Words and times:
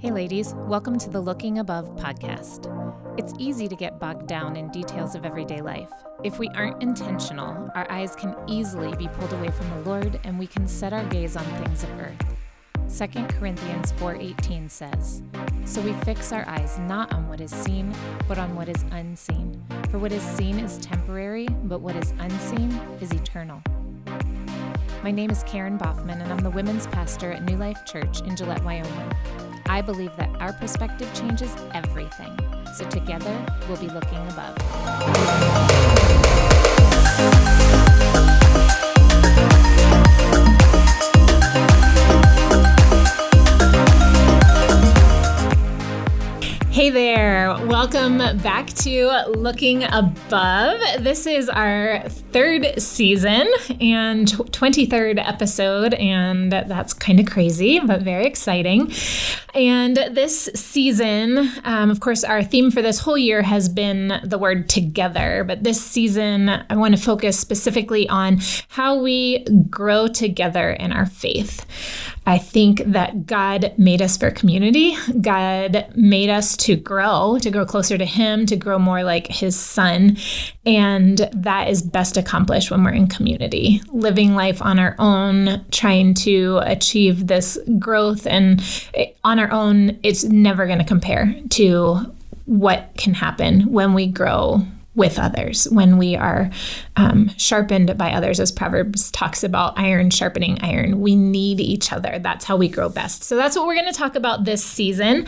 Hey, 0.00 0.12
ladies, 0.12 0.54
welcome 0.56 0.98
to 0.98 1.10
the 1.10 1.20
Looking 1.20 1.58
Above 1.58 1.94
podcast. 1.96 2.64
It's 3.18 3.34
easy 3.38 3.68
to 3.68 3.76
get 3.76 4.00
bogged 4.00 4.26
down 4.26 4.56
in 4.56 4.70
details 4.70 5.14
of 5.14 5.26
everyday 5.26 5.60
life. 5.60 5.90
If 6.24 6.38
we 6.38 6.48
aren't 6.54 6.82
intentional, 6.82 7.70
our 7.74 7.86
eyes 7.90 8.16
can 8.16 8.34
easily 8.46 8.96
be 8.96 9.08
pulled 9.08 9.34
away 9.34 9.50
from 9.50 9.68
the 9.68 9.90
Lord 9.90 10.18
and 10.24 10.38
we 10.38 10.46
can 10.46 10.66
set 10.66 10.94
our 10.94 11.04
gaze 11.10 11.36
on 11.36 11.44
things 11.44 11.82
of 11.82 11.90
earth. 12.00 12.16
2 12.88 13.28
Corinthians 13.28 13.92
4:18 13.98 14.70
says, 14.70 15.22
"So 15.66 15.82
we 15.82 15.92
fix 15.92 16.32
our 16.32 16.48
eyes 16.48 16.78
not 16.78 17.12
on 17.12 17.28
what 17.28 17.42
is 17.42 17.50
seen, 17.50 17.92
but 18.26 18.38
on 18.38 18.56
what 18.56 18.70
is 18.70 18.82
unseen. 18.92 19.62
For 19.90 19.98
what 19.98 20.12
is 20.12 20.22
seen 20.22 20.58
is 20.58 20.78
temporary, 20.78 21.46
but 21.64 21.82
what 21.82 21.96
is 21.96 22.14
unseen 22.18 22.70
is 23.02 23.12
eternal." 23.12 23.60
My 25.04 25.10
name 25.10 25.28
is 25.28 25.42
Karen 25.42 25.76
Boffman, 25.76 26.22
and 26.22 26.32
I'm 26.32 26.38
the 26.38 26.48
women's 26.48 26.86
pastor 26.86 27.32
at 27.32 27.44
New 27.44 27.58
Life 27.58 27.84
Church 27.84 28.22
in 28.22 28.34
Gillette, 28.34 28.64
Wyoming. 28.64 29.12
I 29.70 29.82
believe 29.82 30.10
that 30.16 30.28
our 30.40 30.52
perspective 30.52 31.08
changes 31.14 31.54
everything. 31.72 32.36
So 32.74 32.90
together, 32.90 33.46
we'll 33.68 33.76
be 33.78 33.86
looking 33.86 34.18
above. 34.26 34.56
Hey 46.72 46.90
there, 46.90 47.56
welcome 47.66 48.18
back 48.38 48.70
to 48.70 49.24
Looking 49.36 49.84
Above. 49.84 50.19
This 50.30 51.26
is 51.26 51.48
our 51.48 52.08
third 52.08 52.80
season 52.80 53.48
and 53.80 54.28
23rd 54.28 55.18
episode, 55.18 55.94
and 55.94 56.52
that's 56.52 56.92
kind 56.92 57.18
of 57.18 57.26
crazy, 57.26 57.80
but 57.80 58.02
very 58.02 58.26
exciting. 58.26 58.92
And 59.54 59.96
this 59.96 60.48
season, 60.54 61.50
um, 61.64 61.90
of 61.90 61.98
course, 61.98 62.22
our 62.22 62.44
theme 62.44 62.70
for 62.70 62.80
this 62.80 63.00
whole 63.00 63.18
year 63.18 63.42
has 63.42 63.68
been 63.68 64.20
the 64.22 64.38
word 64.38 64.68
together, 64.68 65.42
but 65.42 65.64
this 65.64 65.82
season, 65.82 66.48
I 66.48 66.76
want 66.76 66.96
to 66.96 67.02
focus 67.02 67.36
specifically 67.36 68.08
on 68.08 68.38
how 68.68 69.00
we 69.00 69.44
grow 69.68 70.06
together 70.06 70.70
in 70.70 70.92
our 70.92 71.06
faith. 71.06 71.66
I 72.26 72.38
think 72.38 72.82
that 72.84 73.26
God 73.26 73.72
made 73.76 74.02
us 74.02 74.16
for 74.16 74.30
community. 74.30 74.94
God 75.20 75.86
made 75.96 76.28
us 76.28 76.56
to 76.58 76.76
grow, 76.76 77.38
to 77.40 77.50
grow 77.50 77.64
closer 77.64 77.96
to 77.96 78.04
Him, 78.04 78.46
to 78.46 78.56
grow 78.56 78.78
more 78.78 79.02
like 79.02 79.26
His 79.26 79.58
Son. 79.58 80.16
And 80.64 81.18
that 81.32 81.68
is 81.68 81.82
best 81.82 82.16
accomplished 82.16 82.70
when 82.70 82.84
we're 82.84 82.92
in 82.92 83.08
community, 83.08 83.80
living 83.88 84.34
life 84.34 84.60
on 84.62 84.78
our 84.78 84.94
own, 84.98 85.64
trying 85.70 86.14
to 86.14 86.60
achieve 86.62 87.26
this 87.26 87.58
growth. 87.78 88.26
And 88.26 88.62
on 89.24 89.38
our 89.38 89.50
own, 89.50 89.98
it's 90.02 90.24
never 90.24 90.66
going 90.66 90.78
to 90.78 90.84
compare 90.84 91.34
to 91.50 92.12
what 92.44 92.90
can 92.96 93.14
happen 93.14 93.72
when 93.72 93.94
we 93.94 94.06
grow 94.06 94.62
with 95.00 95.18
others, 95.18 95.66
when 95.70 95.96
we 95.96 96.14
are 96.14 96.50
um, 96.96 97.30
sharpened 97.38 97.96
by 97.96 98.12
others, 98.12 98.38
as 98.38 98.52
Proverbs 98.52 99.10
talks 99.12 99.42
about 99.42 99.78
iron 99.78 100.10
sharpening 100.10 100.58
iron. 100.60 101.00
We 101.00 101.16
need 101.16 101.58
each 101.58 101.90
other. 101.90 102.18
That's 102.18 102.44
how 102.44 102.58
we 102.58 102.68
grow 102.68 102.90
best. 102.90 103.24
So 103.24 103.34
that's 103.34 103.56
what 103.56 103.66
we're 103.66 103.76
going 103.80 103.90
to 103.90 103.98
talk 103.98 104.14
about 104.14 104.44
this 104.44 104.62
season. 104.62 105.26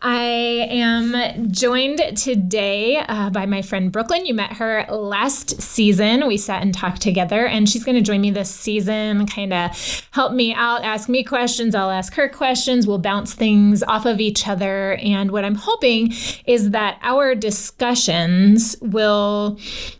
I 0.00 0.22
am 0.70 1.52
joined 1.52 2.16
today 2.16 2.96
uh, 3.06 3.28
by 3.28 3.44
my 3.44 3.60
friend 3.60 3.92
Brooklyn. 3.92 4.24
You 4.24 4.32
met 4.32 4.54
her 4.54 4.86
last 4.88 5.60
season. 5.60 6.26
We 6.26 6.38
sat 6.38 6.62
and 6.62 6.72
talked 6.72 7.02
together, 7.02 7.46
and 7.46 7.68
she's 7.68 7.84
going 7.84 7.96
to 7.96 8.02
join 8.02 8.22
me 8.22 8.30
this 8.30 8.50
season, 8.50 9.26
kind 9.26 9.52
of 9.52 10.06
help 10.12 10.32
me 10.32 10.54
out, 10.54 10.84
ask 10.84 11.10
me 11.10 11.22
questions. 11.22 11.74
I'll 11.74 11.90
ask 11.90 12.14
her 12.14 12.30
questions. 12.30 12.86
We'll 12.86 12.98
bounce 12.98 13.34
things 13.34 13.82
off 13.82 14.06
of 14.06 14.20
each 14.20 14.48
other. 14.48 14.94
And 14.94 15.30
what 15.30 15.44
I'm 15.44 15.56
hoping 15.56 16.14
is 16.46 16.70
that 16.70 16.98
our 17.02 17.34
discussions 17.34 18.74
will 18.80 19.01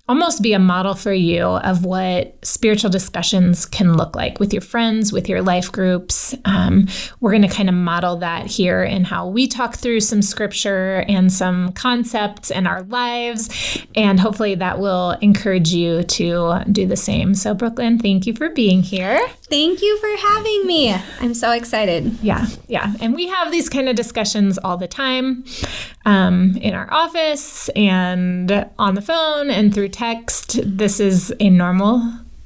almost 0.08 0.42
be 0.42 0.52
a 0.52 0.58
model 0.58 0.94
for 0.94 1.12
you 1.12 1.42
of 1.42 1.84
what 1.84 2.36
spiritual 2.44 2.90
discussions 2.90 3.64
can 3.64 3.96
look 3.96 4.14
like 4.14 4.40
with 4.40 4.52
your 4.52 4.60
friends, 4.60 5.12
with 5.12 5.28
your 5.28 5.40
life 5.40 5.72
groups. 5.72 6.34
Um, 6.44 6.86
we're 7.20 7.30
going 7.30 7.42
to 7.42 7.48
kind 7.48 7.68
of 7.68 7.74
model 7.74 8.16
that 8.16 8.46
here 8.46 8.82
in 8.82 9.04
how 9.04 9.28
we 9.28 9.46
talk 9.46 9.76
through 9.76 10.00
some 10.00 10.20
scripture 10.20 11.04
and 11.08 11.32
some 11.32 11.72
concepts 11.72 12.50
in 12.50 12.66
our 12.66 12.82
lives. 12.82 13.48
And 13.94 14.20
hopefully 14.20 14.54
that 14.56 14.78
will 14.78 15.12
encourage 15.22 15.72
you 15.72 16.02
to 16.02 16.62
do 16.70 16.86
the 16.86 16.96
same. 16.96 17.34
So, 17.34 17.54
Brooklyn, 17.54 17.98
thank 17.98 18.26
you 18.26 18.34
for 18.34 18.50
being 18.50 18.82
here. 18.82 19.20
Thank 19.48 19.82
you 19.82 19.98
for 19.98 20.16
having 20.16 20.66
me. 20.66 20.94
I'm 21.20 21.34
so 21.34 21.52
excited. 21.52 22.18
Yeah, 22.22 22.46
yeah. 22.68 22.94
And 23.00 23.14
we 23.14 23.28
have 23.28 23.50
these 23.50 23.68
kind 23.68 23.88
of 23.88 23.96
discussions 23.96 24.58
all 24.58 24.76
the 24.76 24.88
time 24.88 25.44
um, 26.04 26.56
in 26.56 26.74
our 26.74 26.92
office 26.92 27.68
and 27.70 28.68
on 28.78 28.94
the 28.94 29.02
phone 29.02 29.50
and 29.50 29.72
through 29.74 29.88
text. 29.88 30.60
This 30.64 31.00
is 31.00 31.32
a 31.40 31.50
normal 31.50 32.02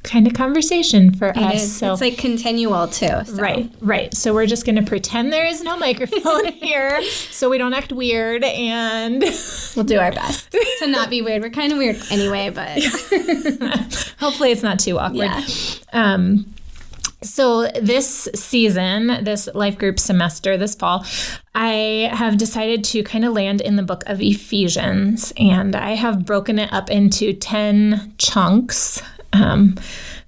kind 0.06 0.27
of 0.27 0.34
conversation 0.34 1.12
for 1.12 1.28
it 1.28 1.37
us. 1.37 1.62
Is. 1.62 1.77
So 1.77 1.93
it's 1.93 2.00
like 2.00 2.17
continual 2.17 2.89
too. 2.89 3.25
So. 3.25 3.34
Right, 3.34 3.71
right. 3.81 4.15
So 4.15 4.33
we're 4.33 4.47
just 4.47 4.65
going 4.65 4.77
to 4.77 4.83
pretend 4.83 5.33
there 5.33 5.47
is 5.47 5.62
no 5.62 5.77
microphone 5.77 6.47
here, 6.53 7.03
so 7.03 7.50
we 7.50 7.59
don't 7.59 7.75
act 7.75 7.93
weird, 7.93 8.44
and 8.44 9.22
we'll 9.77 9.84
do 9.84 9.99
our 9.99 10.12
best 10.12 10.50
to 10.78 10.87
not 10.87 11.11
be 11.11 11.23
weird. 11.23 11.43
We're 11.43 11.50
kind 11.50 11.73
of 11.73 11.78
weird 11.78 11.97
anyway, 12.11 12.50
but 12.50 12.83
hopefully 14.19 14.53
it's 14.53 14.62
not 14.62 14.78
too 14.78 14.99
awkward. 14.99 15.31
Yeah. 15.31 15.44
Um, 15.93 16.55
so, 17.22 17.69
this 17.69 18.28
season, 18.34 19.25
this 19.25 19.49
life 19.54 19.78
group 19.78 19.99
semester, 19.99 20.56
this 20.56 20.75
fall, 20.75 21.04
I 21.54 22.10
have 22.12 22.37
decided 22.37 22.84
to 22.84 23.03
kind 23.03 23.25
of 23.25 23.32
land 23.32 23.62
in 23.62 23.77
the 23.77 23.82
book 23.82 24.03
of 24.06 24.21
Ephesians, 24.21 25.32
and 25.38 25.75
I 25.75 25.93
have 25.93 26.26
broken 26.26 26.59
it 26.59 26.72
up 26.72 26.91
into 26.91 27.32
10 27.32 28.15
chunks. 28.19 29.03
Um, 29.32 29.76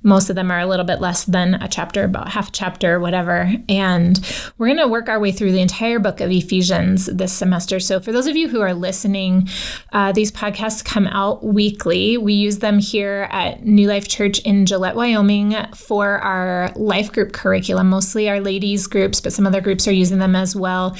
most 0.02 0.30
of 0.30 0.36
them 0.36 0.50
are 0.50 0.60
a 0.60 0.66
little 0.66 0.84
bit 0.84 1.00
less 1.00 1.24
than 1.24 1.54
a 1.54 1.68
chapter, 1.68 2.04
about 2.04 2.28
half 2.28 2.48
a 2.48 2.52
chapter, 2.52 3.00
whatever. 3.00 3.52
And 3.68 4.18
we're 4.56 4.68
going 4.68 4.78
to 4.78 4.86
work 4.86 5.08
our 5.08 5.18
way 5.18 5.32
through 5.32 5.52
the 5.52 5.60
entire 5.60 5.98
book 5.98 6.20
of 6.20 6.30
Ephesians 6.30 7.06
this 7.06 7.32
semester. 7.32 7.80
So, 7.80 7.98
for 7.98 8.12
those 8.12 8.26
of 8.26 8.36
you 8.36 8.48
who 8.48 8.60
are 8.60 8.74
listening, 8.74 9.48
uh, 9.92 10.12
these 10.12 10.30
podcasts 10.30 10.84
come 10.84 11.08
out 11.08 11.44
weekly. 11.44 12.16
We 12.16 12.34
use 12.34 12.58
them 12.58 12.78
here 12.78 13.28
at 13.30 13.64
New 13.64 13.88
Life 13.88 14.08
Church 14.08 14.38
in 14.40 14.66
Gillette, 14.66 14.94
Wyoming 14.94 15.56
for 15.74 16.18
our 16.18 16.72
life 16.76 17.12
group 17.12 17.32
curriculum, 17.32 17.88
mostly 17.88 18.28
our 18.28 18.40
ladies' 18.40 18.86
groups, 18.86 19.20
but 19.20 19.32
some 19.32 19.46
other 19.46 19.60
groups 19.60 19.88
are 19.88 19.92
using 19.92 20.18
them 20.18 20.36
as 20.36 20.54
well. 20.54 20.96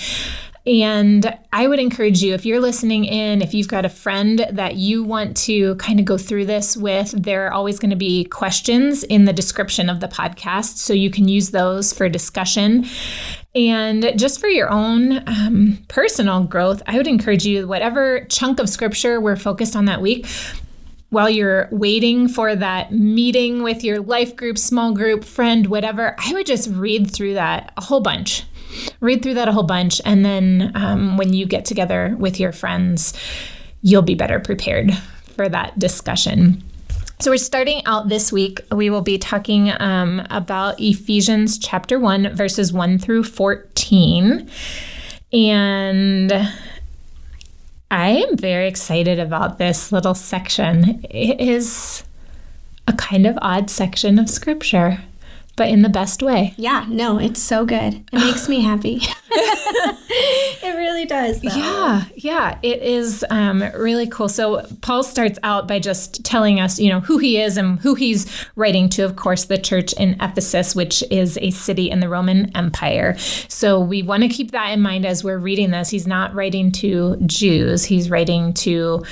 And 0.69 1.35
I 1.51 1.67
would 1.67 1.79
encourage 1.79 2.23
you, 2.23 2.35
if 2.35 2.45
you're 2.45 2.61
listening 2.61 3.07
in, 3.07 3.41
if 3.41 3.55
you've 3.55 3.69
got 3.69 3.87
a 3.87 3.89
friend 3.89 4.47
that 4.51 4.75
you 4.77 5.03
want 5.03 5.35
to 5.39 5.77
kind 5.77 5.99
of 5.99 6.05
go 6.05 6.19
through 6.19 6.45
this 6.45 6.77
with, 6.77 7.11
there 7.13 7.47
are 7.47 7.53
always 7.53 7.79
going 7.79 7.89
to 7.89 7.97
be 7.97 8.27
questions 8.27 9.03
in 9.03 9.25
the 9.25 9.33
description 9.33 9.89
of 9.89 10.01
the 10.01 10.09
podcast. 10.09 10.77
So 10.77 10.93
you 10.93 11.11
can 11.11 11.27
use 11.27 11.53
those 11.53 11.95
for 11.95 12.07
discussion. 12.11 12.85
And 13.55 14.13
just 14.17 14.41
for 14.41 14.49
your 14.49 14.69
own 14.69 15.27
um, 15.27 15.79
personal 15.89 16.45
growth, 16.45 16.83
I 16.87 16.99
would 16.99 17.07
encourage 17.07 17.47
you, 17.47 17.67
whatever 17.67 18.27
chunk 18.29 18.61
of 18.61 18.69
scripture 18.69 19.23
we're 19.23 19.37
focused 19.37 19.75
on 19.75 19.87
that 19.87 20.03
week, 20.03 20.27
while 21.09 21.31
you're 21.31 21.71
waiting 21.73 22.29
for 22.29 22.55
that 22.55 22.93
meeting 22.93 23.63
with 23.63 23.83
your 23.83 24.01
life 24.01 24.37
group, 24.37 24.59
small 24.59 24.93
group, 24.93 25.25
friend, 25.25 25.69
whatever, 25.69 26.15
I 26.19 26.35
would 26.35 26.45
just 26.45 26.69
read 26.69 27.11
through 27.11 27.35
that 27.35 27.73
a 27.79 27.81
whole 27.81 28.01
bunch 28.01 28.45
read 29.01 29.23
through 29.23 29.35
that 29.35 29.49
a 29.49 29.53
whole 29.53 29.63
bunch. 29.63 30.01
And 30.05 30.25
then 30.25 30.73
um, 30.75 31.17
when 31.17 31.33
you 31.33 31.47
get 31.47 31.65
together 31.65 32.17
with 32.19 32.41
your 32.41 32.53
friends, 32.53 33.15
you'll 33.83 34.03
be 34.03 34.15
better 34.15 34.41
prepared 34.41 34.95
for 35.37 35.49
that 35.49 35.79
discussion. 35.79 36.63
So, 37.21 37.33
we're 37.33 37.39
starting 37.39 37.85
out 37.85 38.09
this 38.09 38.31
week. 38.31 38.61
We 38.71 38.91
will 38.91 39.03
be 39.03 39.19
talking 39.19 39.73
um, 39.81 40.25
about 40.31 40.79
Ephesians 40.79 41.59
chapter 41.59 41.99
1, 41.99 42.37
verses 42.37 42.73
1 42.73 43.01
through 43.01 43.25
14. 43.25 44.49
And 45.33 46.33
I 47.91 48.09
am 48.09 48.37
very 48.37 48.69
excited 48.69 49.19
about 49.19 49.59
this 49.59 49.91
little 49.91 50.15
section. 50.15 51.05
It 51.11 51.41
is 51.41 52.05
a 52.87 52.93
kind 52.93 53.27
of 53.27 53.37
odd 53.43 53.69
section 53.69 54.19
of 54.19 54.31
scripture 54.31 55.01
but 55.59 55.69
in 55.69 55.83
the 55.83 55.89
best 55.91 56.23
way. 56.23 56.55
Yeah, 56.57 56.87
no, 56.89 57.19
it's 57.19 57.43
so 57.43 57.67
good. 57.67 57.95
It 57.95 58.13
makes 58.13 58.49
me 58.49 58.63
happy. 58.63 59.03
it 59.31 60.77
really 60.77 61.05
does. 61.05 61.41
Though. 61.41 61.51
Yeah, 61.55 62.05
yeah, 62.15 62.59
it 62.63 62.83
is 62.83 63.25
um, 63.29 63.63
really 63.75 64.07
cool. 64.07 64.29
So 64.29 64.65
Paul 64.81 65.03
starts 65.03 65.39
out 65.43 65.69
by 65.69 65.81
just 65.81 66.25
telling 66.25 66.61
us, 66.61 66.79
you 66.79 66.89
know, 66.89 67.01
who 67.01 67.19
he 67.19 67.41
is 67.41 67.57
and 67.57 67.79
who 67.81 67.95
he's 67.95 68.47
writing 68.57 68.89
to. 68.91 69.03
Of 69.03 69.17
course, 69.17 69.45
the 69.45 69.59
church 69.59 69.93
in 69.95 70.17
Ephesus, 70.21 70.75
which 70.75 71.05
is 71.11 71.39
a 71.43 71.51
city 71.51 71.91
in 71.91 72.01
the 72.01 72.09
Roman 72.09 72.57
Empire. 72.57 73.17
So 73.19 73.81
we 73.81 74.03
want 74.03 74.23
to 74.23 74.29
keep 74.29 74.53
that 74.53 74.71
in 74.71 74.81
mind 74.81 75.05
as 75.05 75.23
we're 75.23 75.39
reading 75.39 75.73
this. 75.73 75.91
He's 75.91 76.07
not 76.07 76.35
writing 76.35 76.73
to 76.73 77.17
Jews. 77.27 77.85
He's 77.85 78.09
writing 78.09 78.55
to 78.55 79.05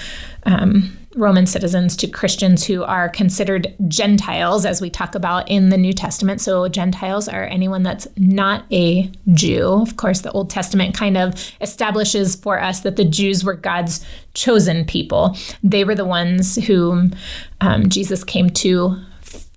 um, 0.45 0.97
Roman 1.17 1.47
citizens 1.47 1.97
to 1.97 2.07
Christians 2.07 2.65
who 2.65 2.85
are 2.85 3.09
considered 3.09 3.75
Gentiles, 3.89 4.67
as 4.67 4.81
we 4.81 4.91
talk 4.91 5.15
about 5.15 5.49
in 5.49 5.71
the 5.71 5.79
New 5.79 5.93
Testament. 5.93 6.41
So, 6.41 6.69
Gentiles 6.69 7.29
are 7.29 7.45
anyone 7.45 7.83
that's 7.83 8.07
not 8.17 8.65
a 8.71 9.11
Jew. 9.33 9.67
Of 9.67 9.97
course, 9.97 10.21
the 10.21 10.33
Old 10.33 10.51
Testament 10.51 10.95
kind 10.95 11.17
of 11.17 11.35
establishes 11.61 12.37
for 12.37 12.61
us 12.61 12.81
that 12.81 12.97
the 12.97 13.05
Jews 13.05 13.43
were 13.43 13.55
God's 13.55 14.05
chosen 14.35 14.85
people. 14.85 15.37
They 15.63 15.85
were 15.85 15.95
the 15.95 16.05
ones 16.05 16.57
whom 16.67 17.15
um, 17.61 17.89
Jesus 17.89 18.23
came 18.23 18.51
to 18.51 18.97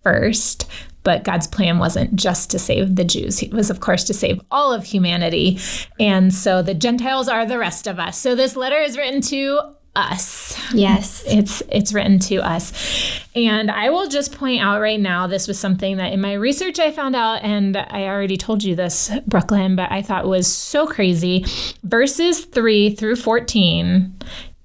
first. 0.04 0.70
But 1.04 1.24
God's 1.24 1.48
plan 1.48 1.80
wasn't 1.80 2.16
just 2.16 2.52
to 2.52 2.60
save 2.60 2.96
the 2.96 3.06
Jews. 3.06 3.42
It 3.42 3.54
was, 3.54 3.70
of 3.70 3.80
course, 3.80 4.04
to 4.06 4.14
save 4.14 4.42
all 4.52 4.74
of 4.74 4.84
humanity. 4.84 5.58
And 5.98 6.34
so 6.34 6.62
the 6.62 6.74
Gentiles 6.74 7.30
are 7.30 7.46
the 7.46 7.58
rest 7.58 7.88
of 7.88 8.00
us. 8.00 8.18
So 8.18 8.36
this 8.36 8.56
letter 8.56 8.78
is 8.78 8.98
written 8.98 9.22
to 9.22 9.76
us. 10.00 10.58
Yes. 10.74 11.24
It's 11.28 11.62
it's 11.72 11.94
written 11.94 12.20
to 12.20 12.38
us. 12.38 12.74
And 13.36 13.70
I 13.70 13.90
will 13.90 14.08
just 14.08 14.36
point 14.36 14.62
out 14.62 14.82
right 14.82 15.00
now 15.00 15.28
this 15.28 15.48
was 15.48 15.60
something 15.60 15.98
that 15.98 16.14
in 16.14 16.22
my 16.22 16.34
research 16.34 16.80
I 16.80 16.92
found 16.92 17.16
out 17.16 17.44
and 17.44 17.78
I 17.78 18.06
already 18.06 18.38
told 18.38 18.64
you 18.64 18.76
this 18.76 19.12
Brooklyn, 19.28 19.76
but 19.76 19.92
I 19.92 20.02
thought 20.02 20.28
was 20.28 20.48
so 20.48 20.88
crazy. 20.88 21.46
Verses 21.84 22.46
3 22.46 22.96
through 22.96 23.18
14 23.18 24.16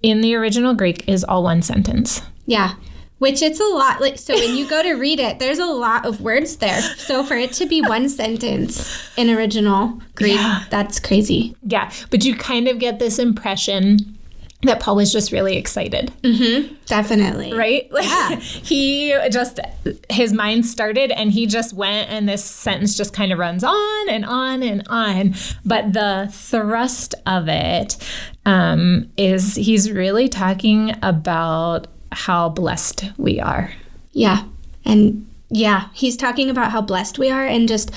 in 0.02 0.20
the 0.20 0.34
original 0.34 0.74
Greek 0.74 1.08
is 1.08 1.24
all 1.24 1.42
one 1.42 1.62
sentence. 1.62 2.22
Yeah. 2.46 2.74
Which 3.18 3.40
it's 3.40 3.60
a 3.60 3.64
lot 3.64 4.00
like 4.00 4.18
so 4.18 4.34
when 4.34 4.54
you 4.54 4.68
go 4.68 4.82
to 4.82 4.94
read 4.94 5.18
it, 5.18 5.38
there's 5.38 5.58
a 5.58 5.66
lot 5.66 6.04
of 6.04 6.20
words 6.20 6.56
there. 6.56 6.82
So 6.82 7.24
for 7.24 7.36
it 7.36 7.52
to 7.54 7.66
be 7.66 7.80
one 7.80 8.08
sentence 8.08 9.08
in 9.16 9.30
original 9.30 10.00
Greek, 10.14 10.34
yeah. 10.34 10.64
that's 10.68 11.00
crazy. 11.00 11.56
Yeah. 11.62 11.90
But 12.10 12.24
you 12.24 12.34
kind 12.36 12.68
of 12.68 12.78
get 12.78 12.98
this 12.98 13.18
impression 13.18 14.18
that 14.64 14.80
Paul 14.80 14.96
was 14.96 15.12
just 15.12 15.32
really 15.32 15.56
excited. 15.56 16.12
Mm-hmm. 16.22 16.74
Definitely. 16.86 17.52
Right? 17.52 17.88
Like, 17.94 18.06
yeah. 18.06 18.36
he 18.36 19.16
just, 19.30 19.60
his 20.10 20.32
mind 20.32 20.66
started 20.66 21.12
and 21.12 21.30
he 21.30 21.46
just 21.46 21.72
went, 21.72 22.10
and 22.10 22.28
this 22.28 22.44
sentence 22.44 22.96
just 22.96 23.14
kind 23.14 23.32
of 23.32 23.38
runs 23.38 23.62
on 23.62 24.08
and 24.08 24.24
on 24.24 24.62
and 24.62 24.82
on. 24.88 25.34
But 25.64 25.92
the 25.92 26.28
thrust 26.32 27.14
of 27.24 27.48
it 27.48 27.96
um, 28.44 29.10
is 29.16 29.54
he's 29.54 29.92
really 29.92 30.28
talking 30.28 30.94
about 31.02 31.86
how 32.10 32.48
blessed 32.48 33.12
we 33.16 33.40
are. 33.40 33.72
Yeah. 34.12 34.44
And 34.84 35.30
yeah, 35.50 35.88
he's 35.92 36.16
talking 36.16 36.50
about 36.50 36.72
how 36.72 36.80
blessed 36.80 37.18
we 37.18 37.30
are 37.30 37.44
and 37.44 37.68
just 37.68 37.92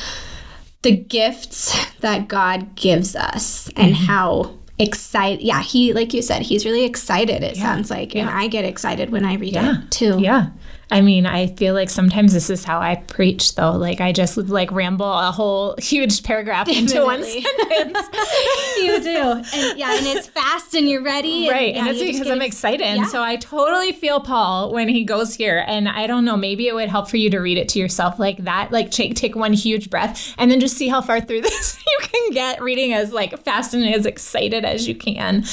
the 0.84 0.96
gifts 0.96 1.76
that 1.98 2.28
God 2.28 2.76
gives 2.76 3.16
us 3.16 3.68
and 3.76 3.94
mm-hmm. 3.94 4.06
how 4.06 4.54
excited. 4.80 5.44
Yeah, 5.44 5.62
he 5.62 5.94
like 5.94 6.14
you 6.14 6.22
said, 6.22 6.44
he's 6.44 6.66
really 6.66 6.84
excited. 6.84 7.44
It 7.44 7.58
yeah. 7.58 7.64
sounds 7.64 7.90
like, 7.90 8.14
yeah. 8.14 8.22
and 8.22 8.30
I 8.30 8.48
get 8.48 8.66
excited 8.66 9.12
when 9.12 9.26
I 9.26 9.36
read 9.36 9.54
yeah. 9.54 9.82
it 9.82 9.92
too. 9.92 10.20
Yeah. 10.20 10.50
I 10.90 11.02
mean, 11.02 11.26
I 11.26 11.48
feel 11.48 11.74
like 11.74 11.90
sometimes 11.90 12.34
this 12.34 12.50
is 12.50 12.64
how 12.64 12.80
I 12.80 12.96
preach, 12.96 13.56
though. 13.56 13.72
Like 13.72 14.00
I 14.00 14.14
just 14.14 14.38
like 14.38 14.72
ramble 14.72 15.12
a 15.12 15.32
whole 15.32 15.76
huge 15.80 16.24
paragraph 16.24 16.70
into 16.70 17.04
one 17.04 17.24
sentence. 17.24 18.00
you 18.78 19.02
do, 19.02 19.44
and, 19.54 19.78
yeah, 19.78 19.98
and 19.98 20.08
it's 20.08 20.28
fast, 20.28 20.74
and 20.76 20.88
you're 20.88 21.04
ready, 21.04 21.50
right? 21.50 21.76
And, 21.76 21.90
and 21.90 21.98
it's 21.98 22.00
because 22.00 22.32
I'm 22.32 22.42
excited, 22.42 22.86
yeah. 22.86 23.04
so 23.06 23.22
I 23.22 23.36
totally 23.36 23.92
feel 23.92 24.22
Paul 24.22 24.72
when 24.72 24.88
he 24.88 25.04
goes 25.04 25.34
here. 25.34 25.64
And 25.68 25.90
I 25.90 26.08
don't 26.08 26.24
know, 26.24 26.38
maybe 26.38 26.70
it 26.70 26.76
would 26.76 26.90
help 26.90 27.10
for 27.10 27.18
you 27.18 27.30
to 27.32 27.40
read 27.40 27.58
it 27.58 27.68
to 27.70 27.80
yourself 27.80 28.18
like 28.18 28.38
that. 28.46 28.72
Like 28.72 28.90
take 28.90 29.16
take 29.16 29.36
one 29.36 29.52
huge 29.52 29.90
breath, 29.90 30.34
and 30.38 30.50
then 30.50 30.62
just 30.62 30.78
see 30.78 30.88
how 30.88 31.02
far 31.02 31.20
through 31.20 31.42
this 31.48 31.78
you 31.86 31.98
can 32.02 32.32
get 32.32 32.62
reading 32.62 32.94
as 32.94 33.12
like 33.12 33.38
fast 33.44 33.74
and 33.74 33.84
as 33.84 34.06
excited 34.06 34.64
as 34.68 34.88
you 34.88 34.96
can, 34.96 35.44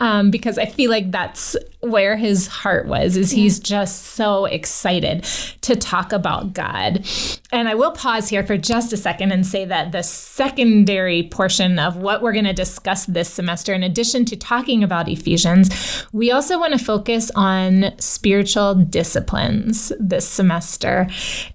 um, 0.00 0.30
because 0.30 0.58
I 0.58 0.66
feel 0.66 0.90
like 0.90 1.10
that's 1.10 1.56
where 1.80 2.16
his 2.16 2.46
heart 2.48 2.86
was. 2.86 3.16
Is 3.16 3.32
yeah. 3.32 3.42
he's 3.42 3.60
just 3.60 4.02
so 4.02 4.44
excited 4.44 4.76
excited 4.76 5.24
to 5.62 5.76
talk 5.76 6.12
about 6.12 6.52
God. 6.52 7.06
And 7.52 7.68
I 7.68 7.74
will 7.74 7.92
pause 7.92 8.28
here 8.28 8.44
for 8.44 8.56
just 8.56 8.92
a 8.92 8.96
second 8.96 9.32
and 9.32 9.46
say 9.46 9.64
that 9.64 9.92
the 9.92 10.02
secondary 10.02 11.24
portion 11.24 11.78
of 11.78 11.96
what 11.96 12.22
we're 12.22 12.32
going 12.32 12.44
to 12.44 12.52
discuss 12.52 13.06
this 13.06 13.28
semester, 13.28 13.72
in 13.72 13.82
addition 13.82 14.24
to 14.26 14.36
talking 14.36 14.82
about 14.82 15.08
Ephesians, 15.08 16.04
we 16.12 16.30
also 16.30 16.58
want 16.58 16.72
to 16.72 16.84
focus 16.84 17.30
on 17.34 17.92
spiritual 17.98 18.74
disciplines 18.74 19.92
this 19.98 20.28
semester. 20.28 21.08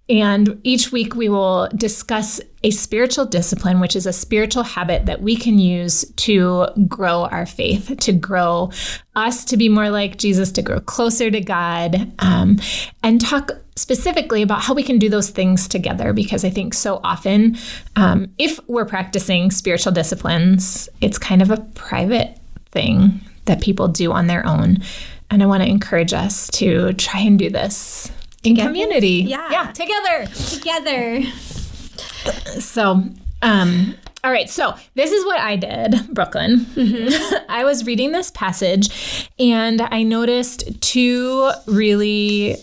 And 0.09 0.59
each 0.63 0.91
week 0.91 1.15
we 1.15 1.29
will 1.29 1.69
discuss 1.75 2.41
a 2.63 2.71
spiritual 2.71 3.25
discipline, 3.25 3.79
which 3.79 3.95
is 3.95 4.05
a 4.05 4.13
spiritual 4.13 4.63
habit 4.63 5.07
that 5.07 5.21
we 5.21 5.35
can 5.35 5.57
use 5.57 6.05
to 6.17 6.67
grow 6.87 7.25
our 7.25 7.45
faith, 7.45 7.95
to 8.01 8.13
grow 8.13 8.71
us 9.15 9.43
to 9.45 9.57
be 9.57 9.67
more 9.67 9.89
like 9.89 10.17
Jesus, 10.17 10.51
to 10.53 10.61
grow 10.61 10.79
closer 10.79 11.31
to 11.31 11.41
God, 11.41 12.13
um, 12.19 12.59
and 13.01 13.19
talk 13.19 13.51
specifically 13.75 14.41
about 14.43 14.61
how 14.61 14.73
we 14.73 14.83
can 14.83 14.99
do 14.99 15.09
those 15.09 15.31
things 15.31 15.67
together. 15.67 16.13
Because 16.13 16.45
I 16.45 16.49
think 16.49 16.73
so 16.73 16.99
often, 17.03 17.57
um, 17.95 18.31
if 18.37 18.59
we're 18.67 18.85
practicing 18.85 19.49
spiritual 19.49 19.91
disciplines, 19.91 20.87
it's 21.01 21.17
kind 21.17 21.41
of 21.41 21.49
a 21.49 21.57
private 21.73 22.37
thing 22.71 23.21
that 23.45 23.61
people 23.61 23.87
do 23.87 24.11
on 24.11 24.27
their 24.27 24.45
own. 24.45 24.77
And 25.31 25.41
I 25.41 25.45
want 25.45 25.63
to 25.63 25.69
encourage 25.69 26.13
us 26.13 26.49
to 26.51 26.93
try 26.93 27.21
and 27.21 27.39
do 27.39 27.49
this 27.49 28.11
in 28.43 28.55
together? 28.55 28.69
community. 28.69 29.25
Yeah. 29.27 29.49
Yeah, 29.51 29.71
together. 29.71 30.25
Together. 30.27 31.23
So, 32.59 33.03
um, 33.41 33.95
all 34.23 34.31
right, 34.31 34.49
so 34.49 34.75
this 34.93 35.11
is 35.11 35.25
what 35.25 35.39
I 35.39 35.55
did, 35.55 36.13
Brooklyn. 36.13 36.59
Mm-hmm. 36.59 37.45
I 37.49 37.63
was 37.63 37.85
reading 37.85 38.11
this 38.11 38.29
passage 38.31 39.29
and 39.39 39.81
I 39.81 40.03
noticed 40.03 40.79
two 40.81 41.51
really 41.65 42.57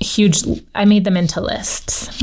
huge, 0.00 0.42
I 0.74 0.84
made 0.84 1.04
them 1.04 1.16
into 1.16 1.40
lists. 1.40 2.22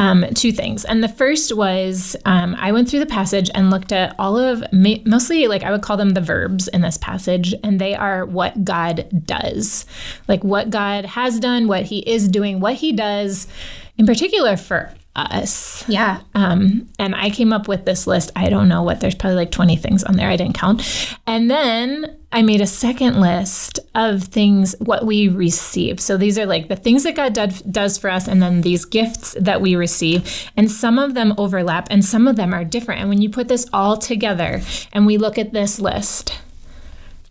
Um, 0.00 0.24
two 0.34 0.52
things. 0.52 0.84
And 0.84 1.02
the 1.02 1.08
first 1.08 1.56
was 1.56 2.14
um, 2.24 2.54
I 2.56 2.70
went 2.70 2.88
through 2.88 3.00
the 3.00 3.06
passage 3.06 3.50
and 3.52 3.68
looked 3.68 3.90
at 3.90 4.14
all 4.16 4.38
of 4.38 4.62
mostly 4.72 5.48
like 5.48 5.64
I 5.64 5.72
would 5.72 5.82
call 5.82 5.96
them 5.96 6.10
the 6.10 6.20
verbs 6.20 6.68
in 6.68 6.82
this 6.82 6.96
passage, 6.98 7.52
and 7.64 7.80
they 7.80 7.96
are 7.96 8.24
what 8.24 8.64
God 8.64 9.08
does, 9.26 9.86
like 10.28 10.44
what 10.44 10.70
God 10.70 11.04
has 11.04 11.40
done, 11.40 11.66
what 11.66 11.86
He 11.86 11.98
is 12.08 12.28
doing, 12.28 12.60
what 12.60 12.74
He 12.74 12.92
does 12.92 13.48
in 13.96 14.06
particular 14.06 14.56
for 14.56 14.94
us. 15.18 15.84
Yeah. 15.88 16.20
Um, 16.34 16.88
and 16.98 17.14
I 17.14 17.30
came 17.30 17.52
up 17.52 17.68
with 17.68 17.84
this 17.84 18.06
list. 18.06 18.30
I 18.36 18.48
don't 18.48 18.68
know 18.68 18.82
what, 18.82 19.00
there's 19.00 19.14
probably 19.14 19.36
like 19.36 19.50
20 19.50 19.76
things 19.76 20.04
on 20.04 20.16
there. 20.16 20.28
I 20.28 20.36
didn't 20.36 20.56
count. 20.56 21.16
And 21.26 21.50
then 21.50 22.16
I 22.30 22.42
made 22.42 22.60
a 22.60 22.66
second 22.66 23.20
list 23.20 23.80
of 23.94 24.24
things, 24.24 24.74
what 24.80 25.06
we 25.06 25.28
receive. 25.28 26.00
So 26.00 26.16
these 26.16 26.38
are 26.38 26.46
like 26.46 26.68
the 26.68 26.76
things 26.76 27.04
that 27.04 27.16
God 27.16 27.32
did, 27.32 27.62
does 27.70 27.96
for 27.96 28.10
us, 28.10 28.28
and 28.28 28.42
then 28.42 28.60
these 28.60 28.84
gifts 28.84 29.34
that 29.40 29.60
we 29.60 29.76
receive. 29.76 30.50
And 30.56 30.70
some 30.70 30.98
of 30.98 31.14
them 31.14 31.34
overlap 31.38 31.88
and 31.90 32.04
some 32.04 32.28
of 32.28 32.36
them 32.36 32.52
are 32.52 32.64
different. 32.64 33.00
And 33.00 33.08
when 33.08 33.22
you 33.22 33.30
put 33.30 33.48
this 33.48 33.66
all 33.72 33.96
together 33.96 34.60
and 34.92 35.06
we 35.06 35.16
look 35.16 35.38
at 35.38 35.52
this 35.52 35.80
list, 35.80 36.38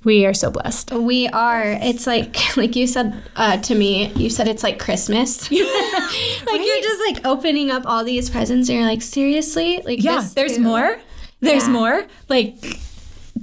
we 0.07 0.25
are 0.25 0.33
so 0.33 0.49
blessed. 0.49 0.91
We 0.91 1.27
are. 1.27 1.63
It's 1.81 2.07
like 2.07 2.37
like 2.57 2.77
you 2.77 2.87
said 2.87 3.21
uh, 3.35 3.57
to 3.57 3.75
me. 3.75 4.07
You 4.13 4.29
said 4.29 4.47
it's 4.47 4.63
like 4.63 4.79
Christmas. 4.79 5.51
like 5.51 5.59
right? 5.59 6.61
you're 6.65 6.81
just 6.81 7.01
like 7.05 7.25
opening 7.25 7.69
up 7.69 7.83
all 7.85 8.05
these 8.05 8.29
presents, 8.29 8.69
and 8.69 8.77
you're 8.77 8.87
like, 8.87 9.01
seriously, 9.01 9.81
like 9.83 10.01
yeah. 10.01 10.25
There's 10.33 10.55
too? 10.55 10.63
more. 10.63 10.97
There's 11.41 11.67
yeah. 11.67 11.73
more. 11.73 12.05
Like 12.29 12.55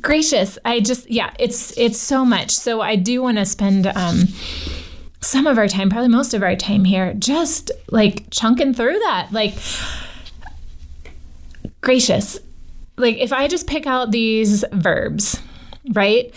gracious. 0.01 0.59
I 0.65 0.81
just 0.81 1.11
yeah. 1.11 1.35
It's 1.39 1.77
it's 1.77 1.99
so 1.99 2.25
much. 2.25 2.51
So 2.51 2.81
I 2.81 2.97
do 2.97 3.23
want 3.23 3.37
to 3.37 3.45
spend. 3.45 3.87
um 3.87 4.29
some 5.21 5.47
of 5.47 5.57
our 5.57 5.69
time, 5.69 5.89
probably 5.89 6.09
most 6.11 6.35
of 6.35 6.43
our 6.43 6.55
time 6.55 6.85
here, 6.85 7.15
just 7.15 7.71
like 7.91 8.29
chunking 8.31 8.75
through 8.75 8.99
that. 8.99 9.29
Like, 9.33 9.55
gracious. 11.81 12.39
Like, 12.99 13.17
if 13.17 13.33
I 13.33 13.49
just 13.49 13.67
pick 13.67 13.87
out 13.87 14.11
these 14.11 14.67
verbs, 14.71 15.41
right? 15.93 16.33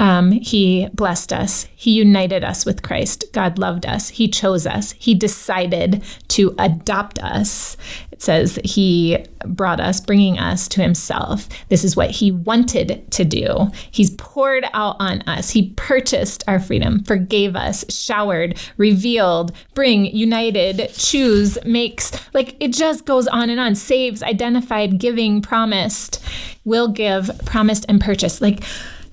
Um, 0.00 0.32
he 0.32 0.88
blessed 0.92 1.32
us. 1.32 1.66
He 1.74 1.92
united 1.92 2.42
us 2.44 2.66
with 2.66 2.82
Christ. 2.82 3.24
God 3.32 3.58
loved 3.58 3.86
us. 3.86 4.08
He 4.08 4.28
chose 4.28 4.66
us. 4.66 4.92
He 4.92 5.14
decided 5.14 6.02
to 6.28 6.54
adopt 6.58 7.22
us. 7.22 7.76
It 8.10 8.22
says 8.22 8.58
He 8.64 9.24
brought 9.44 9.80
us, 9.80 10.00
bringing 10.00 10.38
us 10.38 10.68
to 10.68 10.82
Himself. 10.82 11.48
This 11.68 11.84
is 11.84 11.96
what 11.96 12.10
He 12.10 12.32
wanted 12.32 13.10
to 13.12 13.24
do. 13.24 13.70
He's 13.90 14.14
poured 14.16 14.64
out 14.72 14.96
on 14.98 15.22
us. 15.22 15.50
He 15.50 15.70
purchased 15.76 16.42
our 16.48 16.58
freedom, 16.58 17.04
forgave 17.04 17.54
us, 17.54 17.84
showered, 17.88 18.58
revealed, 18.76 19.52
bring, 19.74 20.06
united, 20.06 20.90
choose, 20.94 21.56
makes. 21.64 22.12
Like 22.34 22.56
it 22.60 22.72
just 22.72 23.04
goes 23.04 23.26
on 23.26 23.50
and 23.50 23.60
on. 23.60 23.74
Saves, 23.74 24.22
identified, 24.22 24.98
giving, 24.98 25.40
promised, 25.42 26.22
will 26.64 26.88
give, 26.88 27.30
promised, 27.44 27.84
and 27.88 28.00
purchased. 28.00 28.40
Like, 28.40 28.64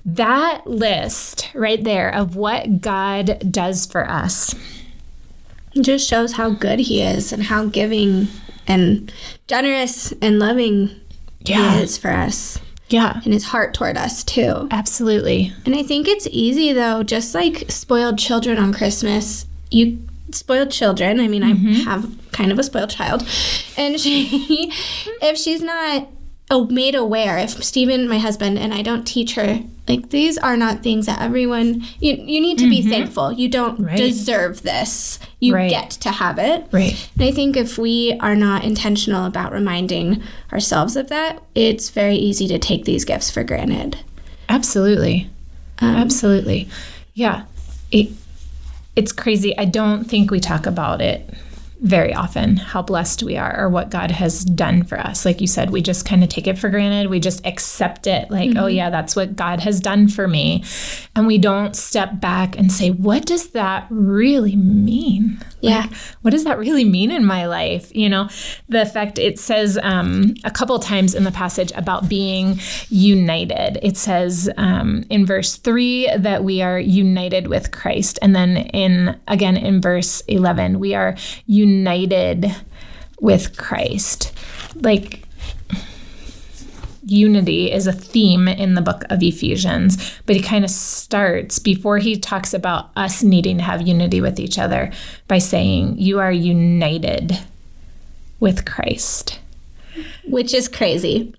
that 0.04 0.66
list 0.66 1.50
right 1.54 1.82
there 1.82 2.12
of 2.12 2.36
what 2.36 2.80
God 2.80 3.52
does 3.52 3.86
for 3.86 4.08
us 4.08 4.54
just 5.80 6.08
shows 6.08 6.32
how 6.32 6.50
good 6.50 6.80
He 6.80 7.00
is 7.00 7.32
and 7.32 7.44
how 7.44 7.66
giving 7.66 8.28
and 8.66 9.12
generous 9.46 10.12
and 10.20 10.38
loving 10.38 11.00
yeah. 11.44 11.76
He 11.76 11.82
is 11.82 11.98
for 11.98 12.10
us. 12.10 12.58
Yeah. 12.88 13.20
and 13.24 13.32
his 13.32 13.44
heart 13.44 13.72
toward 13.72 13.96
us 13.96 14.22
too. 14.22 14.68
Absolutely. 14.70 15.52
And 15.64 15.74
I 15.74 15.82
think 15.82 16.06
it's 16.06 16.28
easy 16.30 16.72
though, 16.72 17.02
just 17.02 17.34
like 17.34 17.70
spoiled 17.70 18.18
children 18.18 18.58
on 18.58 18.74
Christmas. 18.74 19.46
You 19.70 20.06
spoiled 20.30 20.70
children. 20.70 21.18
I 21.18 21.26
mean, 21.26 21.42
I 21.42 21.54
mm-hmm. 21.54 21.88
have 21.88 22.14
kind 22.32 22.52
of 22.52 22.58
a 22.58 22.62
spoiled 22.62 22.90
child. 22.90 23.26
And 23.78 23.98
she 23.98 24.70
if 25.22 25.38
she's 25.38 25.62
not 25.62 26.06
oh, 26.50 26.66
made 26.66 26.94
aware, 26.94 27.38
if 27.38 27.64
Stephen, 27.64 28.06
my 28.08 28.18
husband, 28.18 28.58
and 28.58 28.74
I 28.74 28.82
don't 28.82 29.06
teach 29.06 29.36
her 29.36 29.64
like 29.88 30.10
these 30.10 30.38
are 30.38 30.56
not 30.56 30.82
things 30.82 31.06
that 31.06 31.20
everyone 31.20 31.82
you 31.98 32.14
you 32.14 32.40
need 32.40 32.58
to 32.58 32.68
be 32.70 32.82
thankful. 32.82 33.32
You 33.32 33.48
don't 33.48 33.80
Right. 33.80 33.96
deserve 33.96 34.62
this. 34.62 35.18
You 35.40 35.54
Right. 35.54 35.70
get 35.70 35.90
to 36.02 36.10
have 36.12 36.38
it. 36.38 36.66
Right. 36.70 37.08
And 37.16 37.24
I 37.24 37.32
think 37.32 37.56
if 37.56 37.78
we 37.78 38.16
are 38.20 38.36
not 38.36 38.62
intentional 38.64 39.26
about 39.26 39.52
reminding 39.52 40.22
ourselves 40.52 40.94
of 40.96 41.08
that, 41.08 41.42
it's 41.54 41.90
very 41.90 42.14
easy 42.16 42.46
to 42.48 42.58
take 42.58 42.84
these 42.84 43.04
gifts 43.04 43.30
for 43.30 43.42
granted. 43.42 43.98
Absolutely. 44.48 45.28
Um, 45.80 45.96
Absolutely. 45.96 46.68
Yeah. 47.14 47.42
It, 47.90 48.10
it's 48.94 49.10
crazy. 49.12 49.56
I 49.58 49.64
don't 49.64 50.04
think 50.04 50.30
we 50.30 50.38
talk 50.38 50.64
about 50.66 51.00
it 51.00 51.28
very 51.82 52.14
often 52.14 52.56
how 52.56 52.80
blessed 52.80 53.22
we 53.24 53.36
are 53.36 53.58
or 53.58 53.68
what 53.68 53.90
God 53.90 54.12
has 54.12 54.44
done 54.44 54.84
for 54.84 54.98
us. 54.98 55.24
Like 55.24 55.40
you 55.40 55.48
said, 55.48 55.70
we 55.70 55.82
just 55.82 56.06
kind 56.06 56.22
of 56.22 56.28
take 56.28 56.46
it 56.46 56.56
for 56.56 56.70
granted. 56.70 57.10
We 57.10 57.18
just 57.18 57.44
accept 57.44 58.06
it 58.06 58.30
like, 58.30 58.50
Mm-hmm. 58.50 58.58
oh, 58.58 58.66
yeah, 58.66 58.90
that's 58.90 59.16
what 59.16 59.36
God 59.36 59.60
has 59.60 59.80
done 59.80 60.08
for 60.08 60.26
me. 60.28 60.64
And 61.16 61.26
we 61.26 61.38
don't 61.38 61.74
step 61.74 62.20
back 62.20 62.56
and 62.56 62.70
say, 62.70 62.90
what 62.90 63.26
does 63.26 63.50
that 63.50 63.86
really 63.90 64.56
mean? 64.56 65.40
Yeah. 65.60 65.82
Like, 65.82 65.92
what 66.22 66.30
does 66.30 66.44
that 66.44 66.58
really 66.58 66.84
mean 66.84 67.10
in 67.10 67.24
my 67.24 67.46
life? 67.46 67.94
You 67.94 68.08
know, 68.08 68.28
the 68.68 68.86
fact 68.86 69.18
it 69.18 69.38
says 69.38 69.78
um, 69.82 70.34
a 70.44 70.50
couple 70.50 70.78
times 70.78 71.14
in 71.14 71.24
the 71.24 71.32
passage 71.32 71.72
about 71.76 72.08
being 72.08 72.58
united. 72.88 73.78
It 73.84 73.96
says 73.96 74.50
um, 74.56 75.04
in 75.10 75.26
verse 75.26 75.56
three 75.56 76.08
that 76.16 76.44
we 76.44 76.62
are 76.62 76.78
united 76.78 77.48
with 77.48 77.70
Christ, 77.70 78.18
and 78.22 78.34
then 78.34 78.56
in 78.56 79.20
again 79.28 79.56
in 79.56 79.80
verse 79.80 80.20
eleven 80.28 80.78
we 80.80 80.94
are 80.94 81.16
united 81.46 81.71
with 83.20 83.56
Christ. 83.56 84.32
Like 84.74 85.22
unity 87.04 87.70
is 87.70 87.86
a 87.86 87.92
theme 87.92 88.48
in 88.48 88.74
the 88.74 88.80
book 88.80 89.04
of 89.10 89.22
Ephesians, 89.22 90.20
but 90.26 90.36
he 90.36 90.42
kind 90.42 90.64
of 90.64 90.70
starts 90.70 91.58
before 91.58 91.98
he 91.98 92.16
talks 92.16 92.54
about 92.54 92.90
us 92.96 93.22
needing 93.22 93.58
to 93.58 93.62
have 93.62 93.86
unity 93.86 94.20
with 94.20 94.38
each 94.38 94.58
other 94.58 94.92
by 95.28 95.38
saying, 95.38 95.98
You 95.98 96.20
are 96.20 96.32
united 96.32 97.38
with 98.40 98.64
Christ. 98.64 99.38
which 100.24 100.54
is 100.54 100.68
crazy. 100.68 101.34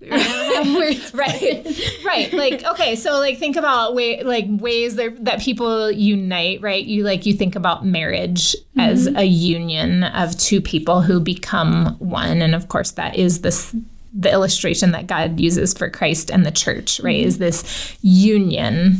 Right. 1.14 2.02
right. 2.04 2.32
Like, 2.32 2.64
okay, 2.64 2.96
so 2.96 3.18
like 3.18 3.38
think 3.38 3.56
about 3.56 3.94
way 3.94 4.22
like 4.22 4.46
ways 4.48 4.96
that, 4.96 5.24
that 5.24 5.40
people 5.40 5.90
unite, 5.90 6.60
right? 6.60 6.84
You 6.84 7.04
like 7.04 7.24
you 7.26 7.34
think 7.34 7.56
about 7.56 7.86
marriage 7.86 8.56
as 8.78 9.06
a 9.06 9.24
union 9.24 10.04
of 10.04 10.36
two 10.38 10.60
people 10.60 11.02
who 11.02 11.20
become 11.20 11.96
one. 11.98 12.42
And 12.42 12.54
of 12.54 12.68
course 12.68 12.92
that 12.92 13.16
is 13.16 13.42
this 13.42 13.74
the 14.12 14.30
illustration 14.30 14.92
that 14.92 15.06
God 15.06 15.40
uses 15.40 15.74
for 15.74 15.90
Christ 15.90 16.30
and 16.30 16.46
the 16.46 16.52
church, 16.52 17.00
right? 17.00 17.20
Is 17.20 17.38
this 17.38 17.96
union. 18.02 18.98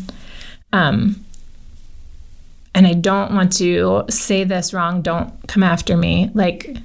Um 0.73 1.25
and 2.75 2.87
I 2.87 2.93
don't 2.93 3.35
want 3.35 3.53
to 3.55 4.05
say 4.11 4.45
this 4.45 4.75
wrong, 4.75 5.01
don't 5.03 5.33
come 5.47 5.63
after 5.63 5.97
me. 5.97 6.31
Like 6.35 6.77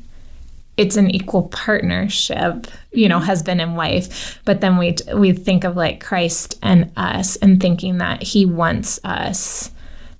it's 0.79 0.95
an 0.95 1.11
equal 1.11 1.43
partnership, 1.49 2.67
you 2.93 3.09
know, 3.09 3.19
husband 3.19 3.59
and 3.59 3.75
wife. 3.75 4.39
But 4.45 4.61
then 4.61 4.77
we 4.77 4.95
we 5.13 5.33
think 5.33 5.65
of 5.65 5.75
like 5.75 6.01
Christ 6.01 6.57
and 6.63 6.89
us, 6.95 7.35
and 7.35 7.59
thinking 7.59 7.97
that 7.97 8.23
He 8.23 8.45
wants 8.45 8.97
us 9.03 9.71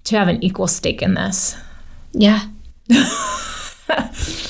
to 0.04 0.18
have 0.20 0.28
an 0.28 0.44
equal 0.44 0.68
stake 0.68 1.02
in 1.02 1.14
this. 1.14 1.56
Yeah. 2.12 2.46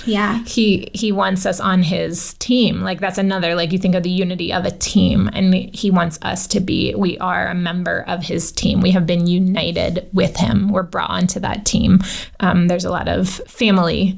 yeah. 0.05 0.43
He 0.45 0.89
He 0.95 1.11
wants 1.11 1.45
us 1.45 1.59
on 1.59 1.83
His 1.83 2.33
team. 2.35 2.81
Like 2.81 2.99
that's 2.99 3.19
another. 3.19 3.53
Like 3.53 3.71
you 3.71 3.77
think 3.77 3.93
of 3.93 4.01
the 4.01 4.09
unity 4.09 4.51
of 4.51 4.65
a 4.65 4.71
team, 4.71 5.29
and 5.31 5.53
He 5.75 5.91
wants 5.91 6.17
us 6.23 6.47
to 6.47 6.59
be. 6.59 6.95
We 6.95 7.19
are 7.19 7.49
a 7.49 7.55
member 7.55 8.03
of 8.07 8.23
His 8.23 8.51
team. 8.51 8.81
We 8.81 8.89
have 8.91 9.05
been 9.05 9.27
united 9.27 10.09
with 10.11 10.37
Him. 10.37 10.69
We're 10.69 10.81
brought 10.81 11.11
onto 11.11 11.39
that 11.41 11.67
team. 11.67 11.99
Um, 12.39 12.67
there's 12.67 12.85
a 12.85 12.89
lot 12.89 13.07
of 13.07 13.29
family 13.29 14.17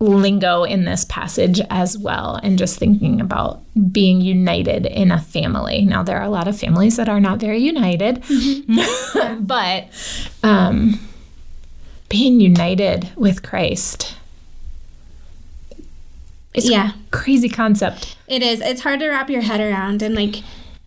lingo 0.00 0.64
in 0.64 0.84
this 0.86 1.04
passage 1.04 1.60
as 1.68 1.96
well 1.98 2.40
and 2.42 2.58
just 2.58 2.78
thinking 2.78 3.20
about 3.20 3.60
being 3.92 4.20
united 4.22 4.86
in 4.86 5.10
a 5.12 5.20
family 5.20 5.84
now 5.84 6.02
there 6.02 6.16
are 6.16 6.24
a 6.24 6.30
lot 6.30 6.48
of 6.48 6.58
families 6.58 6.96
that 6.96 7.06
are 7.08 7.20
not 7.20 7.38
very 7.38 7.58
united 7.58 8.22
but 9.40 9.86
um, 10.42 10.98
being 12.08 12.40
united 12.40 13.10
with 13.14 13.42
christ 13.42 14.16
is 16.54 16.68
Yeah. 16.68 16.90
a 16.90 16.94
crazy 17.10 17.48
concept 17.48 18.16
It 18.26 18.42
is. 18.42 18.60
It's 18.60 18.80
hard 18.82 19.00
to 19.00 19.08
wrap 19.08 19.28
your 19.30 19.42
head 19.42 19.60
around. 19.60 20.02
And 20.02 20.14
like, 20.14 20.36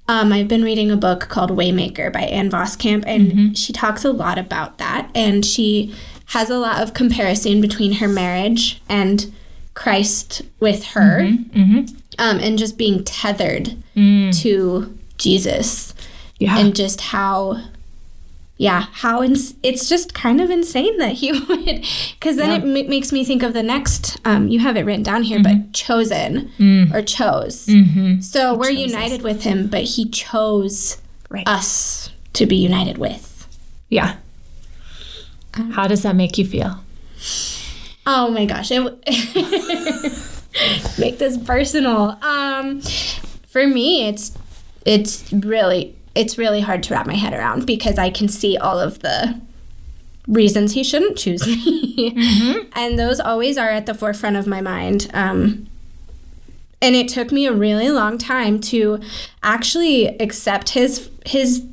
um, 0.09 0.33
I've 0.33 0.47
been 0.49 0.63
reading 0.63 0.91
a 0.91 0.97
book 0.97 1.27
called 1.29 1.51
Waymaker 1.51 2.11
by 2.11 2.21
Ann 2.21 2.49
Voskamp, 2.49 3.03
and 3.07 3.57
she 3.57 3.71
talks 3.73 4.03
a 4.03 4.11
lot 4.11 4.37
about 4.37 4.77
that. 4.77 5.09
And 5.15 5.45
she 5.45 5.93
has 6.27 6.49
a 6.49 6.57
lot 6.57 6.81
of 6.81 6.93
comparison 6.93 7.61
between 7.61 7.93
her 7.93 8.07
marriage 8.07 8.81
and 8.89 9.33
Christ 9.73 10.43
with 10.59 10.85
her, 10.89 11.21
mm-hmm, 11.21 11.59
mm-hmm. 11.59 11.95
Um, 12.19 12.39
and 12.39 12.59
just 12.59 12.77
being 12.77 13.03
tethered 13.03 13.75
mm. 13.95 14.39
to 14.41 14.97
Jesus, 15.17 15.93
yeah 16.39 16.59
and 16.59 16.75
just 16.75 17.01
how. 17.01 17.61
Yeah, 18.55 18.85
how 18.91 19.23
ins- 19.23 19.55
it's 19.63 19.89
just 19.89 20.13
kind 20.13 20.39
of 20.39 20.51
insane 20.51 20.99
that 20.99 21.13
he 21.13 21.31
would, 21.47 21.85
because 22.13 22.37
then 22.37 22.51
it 22.51 22.61
m- 22.61 22.89
makes 22.89 23.11
me 23.11 23.25
think 23.25 23.41
of 23.41 23.53
the 23.53 23.63
next. 23.63 24.19
Um, 24.23 24.47
you 24.47 24.59
have 24.59 24.77
it 24.77 24.85
written 24.85 25.01
down 25.01 25.23
here, 25.23 25.41
but 25.41 25.53
mm-hmm. 25.53 25.71
chosen 25.71 26.51
mm. 26.59 26.93
or 26.93 27.01
chose. 27.01 27.67
So 28.21 28.55
we're 28.55 28.69
united 28.69 29.23
with 29.23 29.41
him, 29.41 29.67
but 29.67 29.83
he 29.83 30.07
chose 30.07 31.01
right 31.29 31.47
us 31.47 32.11
to 32.33 32.45
be 32.45 32.55
united 32.55 32.99
with. 32.99 33.47
yeah 33.89 34.17
how 35.71 35.87
does 35.87 36.03
that 36.03 36.15
make 36.15 36.37
you 36.37 36.45
feel 36.45 36.79
Oh 38.05 38.29
my 38.31 38.45
gosh, 38.45 38.69
it 38.69 38.83
w- 38.83 38.97
make 40.99 41.19
this 41.19 41.37
personal. 41.37 42.17
Um, 42.21 42.81
for 43.47 43.65
me, 43.65 44.07
it's 44.07 44.37
it's 44.85 45.31
really 45.31 45.95
it's 46.15 46.37
really 46.37 46.59
hard 46.61 46.83
to 46.83 46.93
wrap 46.93 47.07
my 47.07 47.15
head 47.15 47.33
around 47.33 47.65
because 47.65 47.97
I 47.97 48.09
can 48.09 48.27
see 48.27 48.57
all 48.57 48.77
of 48.79 48.99
the 48.99 49.39
reasons 50.27 50.73
he 50.73 50.83
shouldn't 50.83 51.17
choose 51.17 51.47
me, 51.47 52.67
and 52.73 52.99
those 52.99 53.21
always 53.21 53.57
are 53.57 53.69
at 53.69 53.85
the 53.85 53.93
forefront 53.93 54.35
of 54.35 54.45
my 54.47 54.59
mind. 54.59 55.09
Um, 55.13 55.67
and 56.81 56.95
it 56.95 57.07
took 57.07 57.31
me 57.31 57.45
a 57.45 57.53
really 57.53 57.89
long 57.89 58.17
time 58.17 58.59
to 58.59 58.99
actually 59.41 60.07
accept 60.19 60.71
his 60.71 61.09
his 61.25 61.65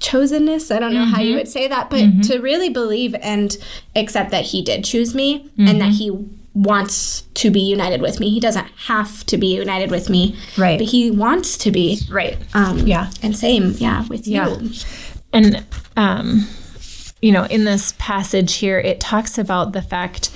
chosenness. 0.00 0.74
I 0.74 0.78
don't 0.78 0.94
know 0.94 1.04
how 1.04 1.20
you 1.20 1.34
would 1.36 1.48
say 1.48 1.68
that, 1.68 1.90
but 1.90 2.22
to 2.24 2.38
really 2.40 2.68
believe 2.70 3.14
and 3.20 3.56
accept 3.94 4.30
that 4.32 4.46
he 4.46 4.62
did 4.62 4.84
choose 4.84 5.14
me 5.14 5.50
and 5.58 5.80
that 5.80 5.92
he 5.92 6.10
wants 6.52 7.22
to 7.34 7.50
be 7.50 7.60
united 7.60 8.00
with 8.02 8.18
me. 8.18 8.28
He 8.30 8.40
doesn't 8.40 8.66
have 8.86 9.24
to 9.26 9.36
be 9.38 9.54
united 9.54 9.90
with 9.90 10.10
me, 10.10 10.34
Right. 10.58 10.78
But 10.78 10.88
he 10.88 11.10
wants 11.10 11.56
to 11.58 11.70
be. 11.70 12.00
right 12.10 12.36
Um, 12.54 12.78
Yeah. 12.86 13.10
and 13.22 13.36
same, 13.36 13.76
yeah, 13.78 14.04
with 14.08 14.26
Yeah. 14.26 14.48
you. 14.58 14.70
And, 15.32 15.64
um, 15.96 16.48
you 17.22 17.30
know, 17.30 17.44
in 17.44 17.64
this 17.64 17.94
passage 17.98 18.54
here, 18.56 18.78
it 18.80 18.98
talks 18.98 19.38
about 19.38 19.72
the 19.74 19.82
fact 19.82 20.30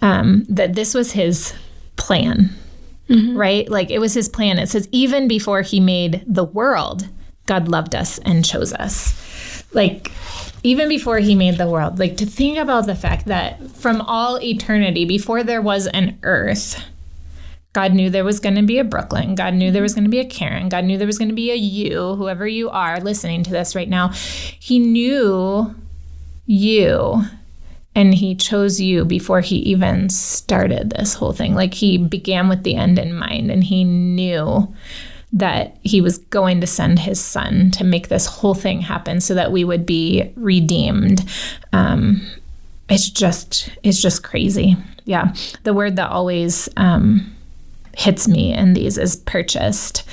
um, 0.00 0.44
that 0.48 0.74
this 0.74 0.94
was 0.94 1.12
his 1.12 1.52
plan, 1.96 2.50
right? 3.08 3.68
Like 3.70 3.90
it 3.90 3.98
was 4.00 4.14
his 4.14 4.28
plan. 4.28 4.58
It 4.58 4.68
says, 4.68 4.88
even 4.90 5.28
before 5.28 5.62
he 5.62 5.78
made 5.80 6.24
the 6.26 6.44
world, 6.44 7.08
God 7.46 7.68
loved 7.68 7.94
us 7.94 8.18
and 8.18 8.44
chose 8.44 8.72
us. 8.72 9.64
Like, 9.72 10.10
even 10.62 10.88
before 10.88 11.18
he 11.18 11.34
made 11.34 11.58
the 11.58 11.68
world, 11.68 11.98
like 11.98 12.16
to 12.18 12.26
think 12.26 12.58
about 12.58 12.86
the 12.86 12.94
fact 12.94 13.26
that 13.26 13.70
from 13.72 14.00
all 14.00 14.40
eternity, 14.40 15.04
before 15.04 15.42
there 15.42 15.62
was 15.62 15.86
an 15.88 16.18
earth, 16.22 16.82
God 17.72 17.94
knew 17.94 18.10
there 18.10 18.24
was 18.24 18.38
going 18.38 18.54
to 18.56 18.62
be 18.62 18.78
a 18.78 18.84
Brooklyn. 18.84 19.34
God 19.34 19.54
knew 19.54 19.70
there 19.70 19.82
was 19.82 19.94
going 19.94 20.04
to 20.04 20.10
be 20.10 20.20
a 20.20 20.26
Karen. 20.26 20.68
God 20.68 20.84
knew 20.84 20.98
there 20.98 21.06
was 21.06 21.18
going 21.18 21.30
to 21.30 21.34
be 21.34 21.50
a 21.50 21.56
you, 21.56 22.14
whoever 22.16 22.46
you 22.46 22.68
are 22.68 23.00
listening 23.00 23.42
to 23.44 23.50
this 23.50 23.74
right 23.74 23.88
now. 23.88 24.10
He 24.10 24.78
knew 24.78 25.74
you 26.44 27.22
and 27.94 28.14
he 28.14 28.34
chose 28.34 28.80
you 28.80 29.04
before 29.04 29.40
he 29.40 29.56
even 29.56 30.10
started 30.10 30.90
this 30.90 31.14
whole 31.14 31.32
thing. 31.32 31.54
Like 31.54 31.74
he 31.74 31.98
began 31.98 32.48
with 32.48 32.62
the 32.62 32.76
end 32.76 32.98
in 32.98 33.14
mind 33.14 33.50
and 33.50 33.64
he 33.64 33.84
knew 33.84 34.72
that 35.32 35.78
he 35.82 36.00
was 36.00 36.18
going 36.18 36.60
to 36.60 36.66
send 36.66 36.98
his 36.98 37.20
son 37.20 37.70
to 37.72 37.84
make 37.84 38.08
this 38.08 38.26
whole 38.26 38.54
thing 38.54 38.82
happen 38.82 39.20
so 39.20 39.34
that 39.34 39.50
we 39.50 39.64
would 39.64 39.86
be 39.86 40.30
redeemed. 40.36 41.24
Um, 41.72 42.20
it's 42.88 43.08
just 43.08 43.70
it's 43.82 44.00
just 44.02 44.22
crazy. 44.22 44.76
Yeah. 45.04 45.34
The 45.64 45.72
word 45.72 45.96
that 45.96 46.10
always 46.10 46.68
um, 46.76 47.34
hits 47.96 48.28
me 48.28 48.52
in 48.52 48.74
these 48.74 48.98
is 48.98 49.16
purchased. 49.16 50.04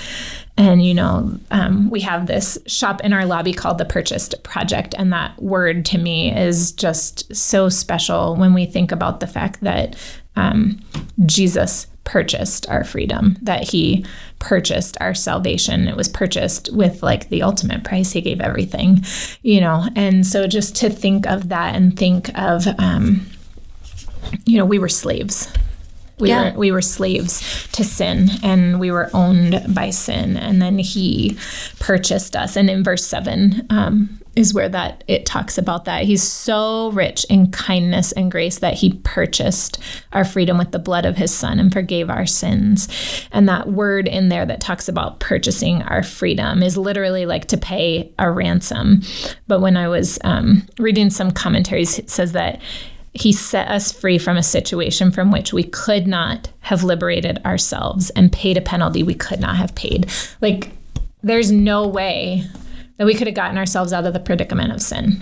and 0.57 0.85
you 0.85 0.93
know 0.93 1.39
um, 1.51 1.89
we 1.89 2.01
have 2.01 2.27
this 2.27 2.57
shop 2.67 3.01
in 3.01 3.13
our 3.13 3.25
lobby 3.25 3.53
called 3.53 3.77
the 3.77 3.85
purchased 3.85 4.41
project 4.43 4.93
and 4.97 5.11
that 5.13 5.41
word 5.41 5.85
to 5.85 5.97
me 5.97 6.35
is 6.35 6.73
just 6.73 7.33
so 7.35 7.69
special 7.69 8.35
when 8.35 8.53
we 8.53 8.65
think 8.65 8.91
about 8.91 9.19
the 9.19 9.27
fact 9.27 9.61
that 9.61 9.95
um, 10.36 10.79
jesus 11.25 11.88
purchased 12.03 12.67
our 12.69 12.83
freedom 12.83 13.38
that 13.41 13.63
he 13.69 14.03
purchased 14.39 14.98
our 15.00 15.13
salvation. 15.13 15.88
It 15.88 15.95
was 15.95 16.07
purchased 16.07 16.74
with 16.74 17.03
like 17.03 17.29
the 17.29 17.43
ultimate 17.43 17.83
price. 17.83 18.13
He 18.13 18.21
gave 18.21 18.41
everything 18.41 19.03
you 19.43 19.62
know? 19.62 19.88
And 19.95 20.25
so 20.25 20.48
just 20.48 20.75
to 20.77 20.89
think 20.89 21.27
of 21.27 21.50
that 21.50 21.75
and 21.75 21.95
think 21.95 22.29
of 22.36 22.65
um, 22.79 23.27
you 24.45 24.57
know 24.57 24.65
we 24.65 24.79
were 24.79 24.89
slaves. 24.89 25.51
We 26.19 26.29
Yeah. 26.29 26.53
were 26.53 26.57
we 26.57 26.71
were 26.71 26.81
slaves 26.81 27.67
to 27.74 27.83
sin 27.83 28.29
and 28.43 28.79
we 28.79 28.91
were 28.91 29.09
owned 29.13 29.62
by 29.75 29.91
sin. 29.91 30.36
And 30.36 30.62
then 30.62 30.79
he 30.79 31.38
purchased 31.79 32.36
us. 32.36 32.55
And 32.55 32.69
in 32.69 32.83
verse 32.83 33.05
7 33.05 33.67
um, 33.69 34.19
is 34.36 34.53
where 34.53 34.69
that 34.69 35.03
it 35.07 35.25
talks 35.25 35.57
about 35.57 35.86
that. 35.86 36.03
He's 36.03 36.24
so 36.24 36.91
rich 36.91 37.25
in 37.29 37.51
kindness 37.51 38.12
and 38.12 38.31
grace 38.31 38.59
that 38.59 38.75
he 38.75 38.93
purchased 39.03 39.79
our 40.13 40.24
freedom 40.24 40.57
with 40.57 40.71
the 40.71 40.79
blood 40.79 41.05
of 41.05 41.17
his 41.17 41.33
son 41.33 41.59
and 41.59 41.74
forgave 41.74 42.09
our 42.09 42.25
sins. 42.25 42.88
And 43.31 43.50
that 43.50 43.69
word 43.69 44.07
in 44.07 44.29
there 44.29 44.45
that 44.45 44.62
talks 44.62 44.88
about 44.88 45.19
purchasing 45.19 45.81
our 45.83 46.03
freedom 46.03 46.63
is 46.63 46.77
literally 46.77 47.25
like 47.25 47.45
to 47.45 47.57
pay 47.57 48.13
a 48.19 48.31
ransom. 48.31 49.01
But 49.48 49.62
when 49.62 49.77
i 49.77 49.88
was 49.88 50.19
um, 50.24 50.65
reading 50.77 51.09
some 51.09 51.31
commentaries 51.31 52.00
it 52.00 52.09
says 52.09 52.31
that 52.33 52.62
he 53.13 53.33
set 53.33 53.67
us 53.69 53.91
free 53.91 54.17
from 54.17 54.38
a 54.38 54.43
situation 54.43 55.12
from 55.12 55.31
which 55.31 55.51
we 55.51 55.63
could 55.63 56.07
not 56.07 56.50
have 56.62 56.83
liberated 56.83 57.43
ourselves 57.43 58.09
and 58.12 58.31
paid 58.31 58.57
a 58.57 58.62
penalty 58.62 59.03
we 59.03 59.15
could 59.15 59.39
not 59.39 59.55
have 59.55 59.74
paid. 59.74 60.09
Like, 60.41 60.71
there's 61.24 61.51
no 61.51 61.88
way 61.88 62.45
that 63.00 63.06
we 63.06 63.15
could 63.15 63.27
have 63.27 63.36
gotten 63.36 63.58
ourselves 63.58 63.94
out 63.94 64.06
of 64.06 64.13
the 64.13 64.20
predicament 64.20 64.74
of 64.74 64.82
sin. 64.82 65.22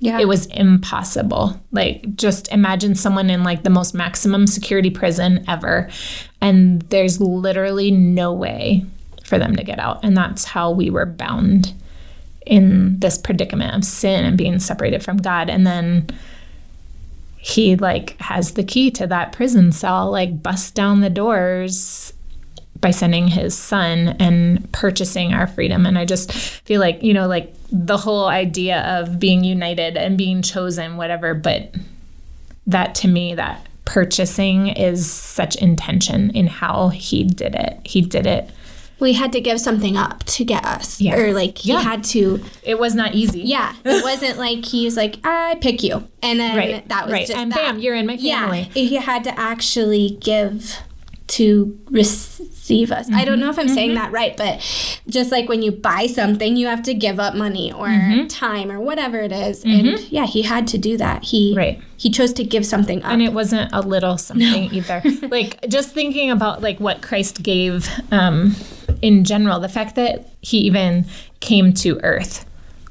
Yeah. 0.00 0.18
It 0.18 0.26
was 0.26 0.46
impossible. 0.46 1.60
Like, 1.70 2.16
just 2.16 2.50
imagine 2.50 2.96
someone 2.96 3.30
in 3.30 3.44
like 3.44 3.62
the 3.62 3.70
most 3.70 3.94
maximum 3.94 4.48
security 4.48 4.90
prison 4.90 5.44
ever, 5.46 5.88
and 6.40 6.82
there's 6.82 7.20
literally 7.20 7.92
no 7.92 8.32
way 8.32 8.84
for 9.24 9.38
them 9.38 9.54
to 9.54 9.62
get 9.62 9.78
out. 9.78 10.00
And 10.02 10.16
that's 10.16 10.44
how 10.44 10.72
we 10.72 10.90
were 10.90 11.06
bound 11.06 11.72
in 12.44 12.98
this 12.98 13.16
predicament 13.16 13.76
of 13.76 13.84
sin 13.84 14.24
and 14.24 14.36
being 14.36 14.58
separated 14.58 15.04
from 15.04 15.18
God. 15.18 15.48
And 15.48 15.64
then 15.64 16.08
he 17.38 17.76
like 17.76 18.20
has 18.20 18.54
the 18.54 18.64
key 18.64 18.90
to 18.90 19.06
that 19.06 19.30
prison 19.30 19.70
cell, 19.70 20.10
like 20.10 20.42
busts 20.42 20.72
down 20.72 21.00
the 21.00 21.10
doors 21.10 22.11
by 22.82 22.90
sending 22.90 23.28
his 23.28 23.56
son 23.56 24.08
and 24.20 24.70
purchasing 24.72 25.32
our 25.32 25.46
freedom. 25.46 25.86
And 25.86 25.96
I 25.96 26.04
just 26.04 26.32
feel 26.32 26.80
like, 26.80 27.02
you 27.02 27.14
know, 27.14 27.26
like 27.28 27.54
the 27.70 27.96
whole 27.96 28.26
idea 28.26 28.82
of 28.98 29.18
being 29.18 29.44
united 29.44 29.96
and 29.96 30.18
being 30.18 30.42
chosen, 30.42 30.96
whatever, 30.98 31.32
but 31.32 31.74
that 32.66 32.94
to 32.96 33.08
me, 33.08 33.34
that 33.36 33.66
purchasing 33.84 34.66
is 34.68 35.10
such 35.10 35.56
intention 35.56 36.30
in 36.30 36.46
how 36.48 36.88
he 36.88 37.24
did 37.24 37.54
it. 37.54 37.78
He 37.84 38.00
did 38.02 38.26
it. 38.26 38.50
we 39.00 39.14
had 39.14 39.32
to 39.32 39.40
give 39.40 39.60
something 39.60 39.96
up 39.96 40.22
to 40.24 40.44
get 40.44 40.64
us. 40.64 41.00
Yeah. 41.00 41.16
Or 41.16 41.32
like 41.32 41.58
he 41.58 41.72
Yeah. 41.72 41.80
had 41.82 42.04
to 42.04 42.40
It 42.62 42.78
was 42.78 42.94
not 42.94 43.14
easy. 43.16 43.40
Yeah. 43.40 43.74
It 43.84 44.04
wasn't 44.04 44.38
like 44.38 44.64
he 44.64 44.84
was 44.84 44.96
like, 44.96 45.16
I 45.24 45.56
pick 45.60 45.82
you. 45.82 46.06
And 46.22 46.38
then 46.38 46.56
Right. 46.56 46.88
that 46.88 47.06
was 47.06 47.12
right. 47.12 47.26
just 47.26 47.36
and 47.36 47.50
that. 47.50 47.56
bam, 47.56 47.78
you're 47.80 47.96
in 47.96 48.06
my 48.06 48.16
family. 48.16 48.70
Yeah. 48.74 48.82
He 48.88 48.94
had 48.96 49.24
to 49.24 49.36
actually 49.38 50.18
give 50.20 50.78
to 51.38 51.78
receive 51.90 52.92
us. 52.92 53.10
I 53.12 53.24
don't 53.24 53.40
know 53.40 53.48
if 53.50 53.58
I'm 53.58 53.66
Mm-hmm. 53.66 53.74
saying 53.74 53.94
that 53.94 54.12
right, 54.12 54.36
but 54.36 54.60
just 55.08 55.30
like 55.30 55.48
when 55.48 55.62
you 55.62 55.70
buy 55.72 56.06
something, 56.06 56.56
you 56.56 56.66
have 56.66 56.82
to 56.84 56.94
give 56.94 57.18
up 57.20 57.34
money 57.34 57.72
or 57.72 57.86
Mm-hmm. 57.86 58.26
time 58.26 58.70
or 58.70 58.80
whatever 58.80 59.18
it 59.20 59.32
is. 59.32 59.64
And 59.64 59.98
yeah, 60.10 60.26
he 60.26 60.42
had 60.42 60.66
to 60.68 60.78
do 60.78 60.96
that. 60.98 61.24
He 61.24 61.54
Right. 61.56 61.80
he 61.96 62.10
chose 62.10 62.32
to 62.34 62.44
give 62.44 62.66
something 62.66 63.02
up. 63.02 63.12
and 63.12 63.22
it 63.22 63.32
wasn't 63.32 63.70
a 63.72 63.80
little 63.80 64.18
something 64.18 64.72
either 64.74 65.02
like 65.30 65.58
just 65.68 65.92
thinking 65.94 66.30
about 66.30 66.60
like 66.60 66.78
what 66.80 67.00
christ 67.00 67.42
gave 67.42 67.88
um 68.10 68.56
in 69.02 69.22
general 69.24 69.60
the 69.60 69.68
fact 69.68 69.94
that 69.94 70.28
he 70.40 70.58
even 70.58 71.04
came 71.40 71.72
to 71.72 72.00
earth 72.02 72.44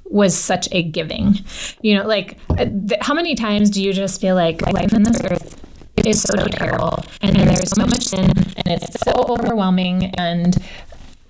was 0.05 0.33
such 0.38 0.67
a 0.71 0.81
giving 0.83 1.36
you 1.82 1.93
know 1.95 2.06
like 2.08 2.38
uh, 2.51 2.65
th- 2.65 3.01
how 3.01 3.13
many 3.13 3.36
times 3.36 3.69
do 3.69 3.84
you 3.84 3.91
just 3.93 4.21
feel 4.21 4.36
like 4.36 4.62
life 4.71 4.93
on 4.93 5.04
this 5.04 5.19
earth 5.25 5.61
is 6.06 6.22
so 6.22 6.36
terrible 6.48 7.04
and 7.22 7.36
there's 7.36 7.70
so 7.72 7.86
much 7.86 8.04
sin 8.04 8.26
and 8.30 8.68
it's 8.68 9.00
so 9.02 9.12
overwhelming 9.30 10.06
and 10.18 10.58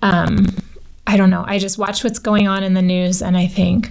um 0.02 0.46
i 1.06 1.16
don't 1.16 1.30
know 1.30 1.44
i 1.46 1.58
just 1.58 1.78
watch 1.78 2.02
what's 2.04 2.18
going 2.18 2.46
on 2.48 2.62
in 2.62 2.74
the 2.74 2.82
news 2.82 3.22
and 3.22 3.36
i 3.36 3.46
think 3.46 3.90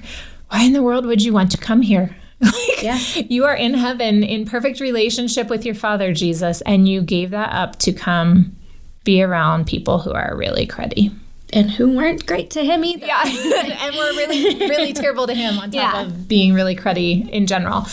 why 0.50 0.64
in 0.64 0.74
the 0.74 0.84
world 0.84 1.06
would 1.06 1.22
you 1.24 1.34
want 1.34 1.52
to 1.52 1.58
come 1.58 1.82
here 1.82 2.16
like, 2.42 2.82
Yeah. 2.84 2.98
you 3.30 3.46
are 3.46 3.56
in 3.56 3.74
heaven 3.76 4.24
in 4.24 4.46
perfect 4.46 4.80
relationship 4.80 5.50
with 5.50 5.66
your 5.66 5.76
father 5.76 6.14
jesus 6.14 6.62
and 6.62 6.88
you 6.90 7.02
gave 7.02 7.30
that 7.32 7.52
up 7.54 7.78
to 7.80 7.94
come 7.94 8.56
be 9.04 9.22
around 9.22 9.68
people 9.68 10.00
who 10.00 10.12
are 10.12 10.36
really 10.36 10.66
cruddy 10.68 11.14
and 11.54 11.70
who 11.72 11.98
weren't 11.98 12.26
great 12.26 12.50
to 12.52 12.64
him 12.64 12.86
either. 12.86 13.06
yeah 13.06 13.24
and 13.26 13.96
we're 13.96 14.16
really 14.16 14.56
really 14.70 14.94
terrible 14.94 15.28
to 15.28 15.34
him 15.34 15.58
on 15.60 15.70
top 15.72 15.74
Yeah. 15.74 16.02
of 16.04 16.28
being 16.28 16.54
really 16.54 16.76
cruddy 16.76 17.30
in 17.30 17.46
general 17.46 17.86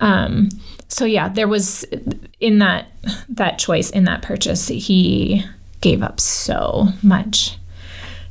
um 0.00 0.48
so 0.94 1.04
yeah 1.04 1.28
there 1.28 1.48
was 1.48 1.84
in 2.40 2.58
that 2.60 2.82
that 3.28 3.58
choice 3.58 3.90
in 3.90 4.04
that 4.04 4.22
purchase 4.22 4.68
he 4.68 5.42
gave 5.80 6.02
up 6.02 6.20
so 6.20 6.88
much 7.02 7.58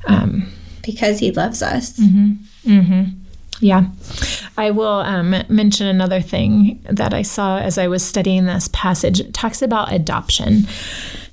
um 0.08 0.48
Because 0.82 1.20
he 1.20 1.32
loves 1.32 1.62
us. 1.62 2.00
mm-hmm 2.00 3.04
Yeah. 3.60 3.84
I 4.58 4.72
will 4.72 5.00
um, 5.16 5.36
mention 5.48 5.88
another 5.88 6.22
thing 6.22 6.80
that 7.00 7.14
I 7.14 7.22
saw 7.24 7.60
as 7.60 7.78
I 7.78 7.88
was 7.88 8.04
studying 8.04 8.46
this 8.46 8.70
passage. 8.74 9.20
It 9.22 9.34
talks 9.34 9.62
about 9.62 9.94
adoption. 9.94 10.68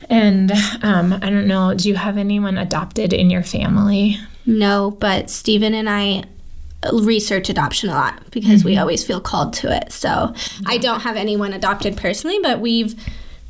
And 0.09 0.53
um, 0.83 1.13
I 1.15 1.29
don't 1.31 1.49
know, 1.49 1.75
do 1.75 1.89
you 1.89 1.97
have 1.97 2.17
anyone 2.19 2.57
adopted 2.59 3.13
in 3.13 3.31
your 3.31 3.43
family? 3.43 4.17
No, 4.47 4.91
but 5.01 5.31
Stephen 5.31 5.75
and 5.75 5.89
I 5.89 6.25
research 7.03 7.49
adoption 7.49 7.89
a 7.91 7.95
lot 7.95 8.31
because 8.31 8.61
Mm-hmm. 8.61 8.69
we 8.69 8.79
always 8.79 9.05
feel 9.05 9.21
called 9.21 9.53
to 9.55 9.75
it. 9.77 9.93
So 9.93 10.35
I 10.67 10.79
don't 10.79 11.01
have 11.01 11.17
anyone 11.17 11.53
adopted 11.53 11.97
personally, 11.97 12.39
but 12.43 12.61
we've 12.61 12.95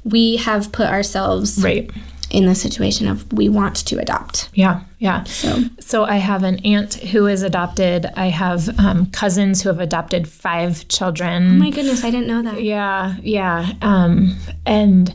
we 0.04 0.36
have 0.36 0.72
put 0.72 0.88
ourselves 0.88 1.62
Right. 1.62 1.90
in 2.30 2.46
the 2.46 2.54
situation 2.54 3.06
of 3.06 3.30
we 3.32 3.48
want 3.48 3.76
to 3.86 3.98
adopt. 3.98 4.48
Yeah. 4.54 4.80
Yeah. 4.98 5.24
So 5.24 5.62
So 5.78 6.04
I 6.04 6.16
have 6.16 6.42
an 6.42 6.58
aunt 6.64 6.94
who 6.94 7.26
is 7.26 7.42
adopted. 7.42 8.06
I 8.16 8.26
have 8.30 8.78
um, 8.78 9.06
cousins 9.10 9.62
who 9.62 9.68
have 9.68 9.78
adopted 9.80 10.26
five 10.26 10.88
children. 10.88 11.42
oh 11.56 11.64
my 11.64 11.70
goodness, 11.70 12.02
I 12.04 12.10
didn't 12.10 12.28
know 12.28 12.42
that. 12.42 12.62
Yeah, 12.62 13.16
yeah. 13.22 13.72
Um, 13.82 14.36
and 14.66 15.14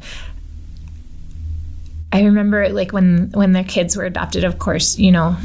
I 2.16 2.24
remember 2.24 2.70
like 2.70 2.92
when 2.94 3.30
when 3.34 3.52
their 3.52 3.64
kids 3.64 3.96
were 3.98 4.06
adopted, 4.06 4.44
of 4.44 4.58
course, 4.60 4.98
you 4.98 5.12
know, 5.12 5.36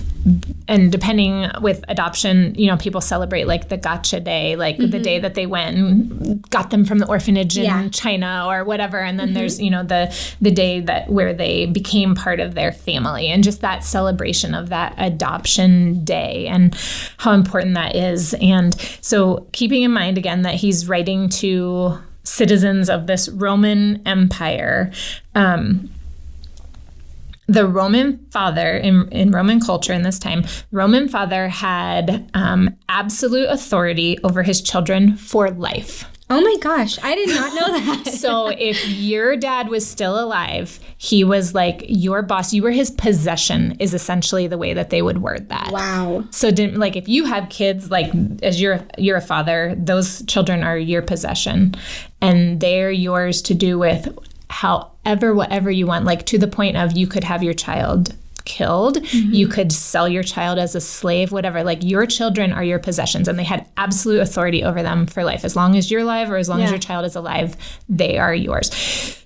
and 0.68 0.92
depending 0.92 1.50
with 1.62 1.82
adoption, 1.88 2.54
you 2.54 2.66
know, 2.66 2.76
people 2.76 3.00
celebrate 3.00 3.46
like 3.46 3.68
the 3.70 3.76
gotcha 3.76 4.20
day, 4.20 4.54
like 4.54 4.76
the 4.76 4.98
day 4.98 5.18
that 5.18 5.34
they 5.34 5.46
went 5.46 5.76
and 5.76 6.50
got 6.50 6.70
them 6.70 6.84
from 6.84 6.98
the 6.98 7.06
orphanage 7.08 7.56
in 7.56 7.64
Yeah. 7.64 7.88
China 7.88 8.44
or 8.46 8.64
whatever. 8.64 8.98
And 8.98 9.18
then 9.18 9.32
there's, 9.32 9.60
you 9.60 9.70
know, 9.70 9.82
the 9.82 10.14
the 10.40 10.50
day 10.50 10.80
that 10.80 11.08
where 11.08 11.32
they 11.32 11.66
became 11.66 12.14
part 12.14 12.38
of 12.38 12.54
their 12.54 12.70
family 12.72 13.28
and 13.28 13.42
just 13.42 13.62
that 13.62 13.82
celebration 13.84 14.54
of 14.54 14.68
that 14.68 14.94
adoption 14.98 16.04
day 16.04 16.46
and 16.48 16.76
how 17.16 17.32
important 17.32 17.74
that 17.74 17.96
is. 17.96 18.34
And 18.34 18.74
so 19.00 19.46
keeping 19.52 19.82
in 19.82 19.90
mind 19.90 20.18
again 20.18 20.42
that 20.42 20.54
he's 20.56 20.86
writing 20.86 21.28
to 21.30 21.98
citizens 22.24 22.90
of 22.90 23.06
this 23.06 23.28
Roman 23.30 24.02
Empire. 24.06 24.92
Um, 25.34 25.90
the 27.50 27.66
Roman 27.66 28.24
father 28.30 28.76
in, 28.76 29.08
in 29.10 29.32
Roman 29.32 29.60
culture 29.60 29.92
in 29.92 30.02
this 30.02 30.20
time, 30.20 30.44
Roman 30.70 31.08
father 31.08 31.48
had 31.48 32.30
um, 32.32 32.76
absolute 32.88 33.48
authority 33.50 34.18
over 34.22 34.44
his 34.44 34.62
children 34.62 35.16
for 35.16 35.50
life. 35.50 36.04
Oh 36.32 36.40
my 36.40 36.56
gosh, 36.60 36.96
I 37.02 37.16
did 37.16 37.28
not 37.28 37.54
know 37.54 37.72
that. 37.72 38.06
So 38.20 38.48
if 38.48 38.86
your 38.86 39.34
dad 39.34 39.68
was 39.68 39.84
still 39.88 40.22
alive, 40.22 40.78
he 40.98 41.24
was 41.24 41.54
like 41.54 41.82
your 41.88 42.22
boss. 42.22 42.52
You 42.52 42.62
were 42.62 42.70
his 42.70 42.90
possession. 42.90 43.76
Is 43.80 43.94
essentially 43.94 44.46
the 44.46 44.58
way 44.58 44.74
that 44.74 44.90
they 44.90 45.00
would 45.00 45.22
word 45.22 45.48
that. 45.48 45.70
wow. 45.72 46.22
So 46.30 46.50
didn't 46.50 46.78
like 46.78 46.96
if 46.96 47.08
you 47.08 47.24
have 47.24 47.48
kids 47.48 47.90
like 47.90 48.12
as 48.42 48.60
you're 48.60 48.84
you're 48.98 49.16
a 49.16 49.22
father, 49.22 49.74
those 49.76 50.22
children 50.26 50.62
are 50.62 50.78
your 50.78 51.00
possession 51.00 51.74
and 52.20 52.60
they're 52.60 52.90
yours 52.90 53.40
to 53.42 53.54
do 53.54 53.78
with 53.78 54.14
however 54.50 55.34
whatever 55.34 55.70
you 55.70 55.86
want 55.86 56.04
like 56.04 56.26
to 56.26 56.38
the 56.38 56.48
point 56.48 56.76
of 56.76 56.96
you 56.96 57.06
could 57.06 57.24
have 57.24 57.42
your 57.42 57.54
child 57.54 58.14
killed, 58.44 58.96
mm-hmm. 58.96 59.32
you 59.32 59.46
could 59.46 59.72
sell 59.72 60.08
your 60.08 60.22
child 60.22 60.58
as 60.58 60.74
a 60.74 60.80
slave, 60.80 61.30
whatever. 61.30 61.62
Like 61.62 61.84
your 61.84 62.06
children 62.06 62.52
are 62.52 62.64
your 62.64 62.78
possessions 62.78 63.28
and 63.28 63.38
they 63.38 63.44
had 63.44 63.66
absolute 63.76 64.20
authority 64.20 64.64
over 64.64 64.82
them 64.82 65.06
for 65.06 65.24
life. 65.24 65.44
As 65.44 65.54
long 65.54 65.76
as 65.76 65.90
you're 65.90 66.00
alive 66.00 66.30
or 66.30 66.36
as 66.36 66.48
long 66.48 66.62
as 66.62 66.70
your 66.70 66.78
child 66.78 67.04
is 67.04 67.14
alive, 67.14 67.56
they 67.88 68.18
are 68.18 68.34
yours. 68.34 68.70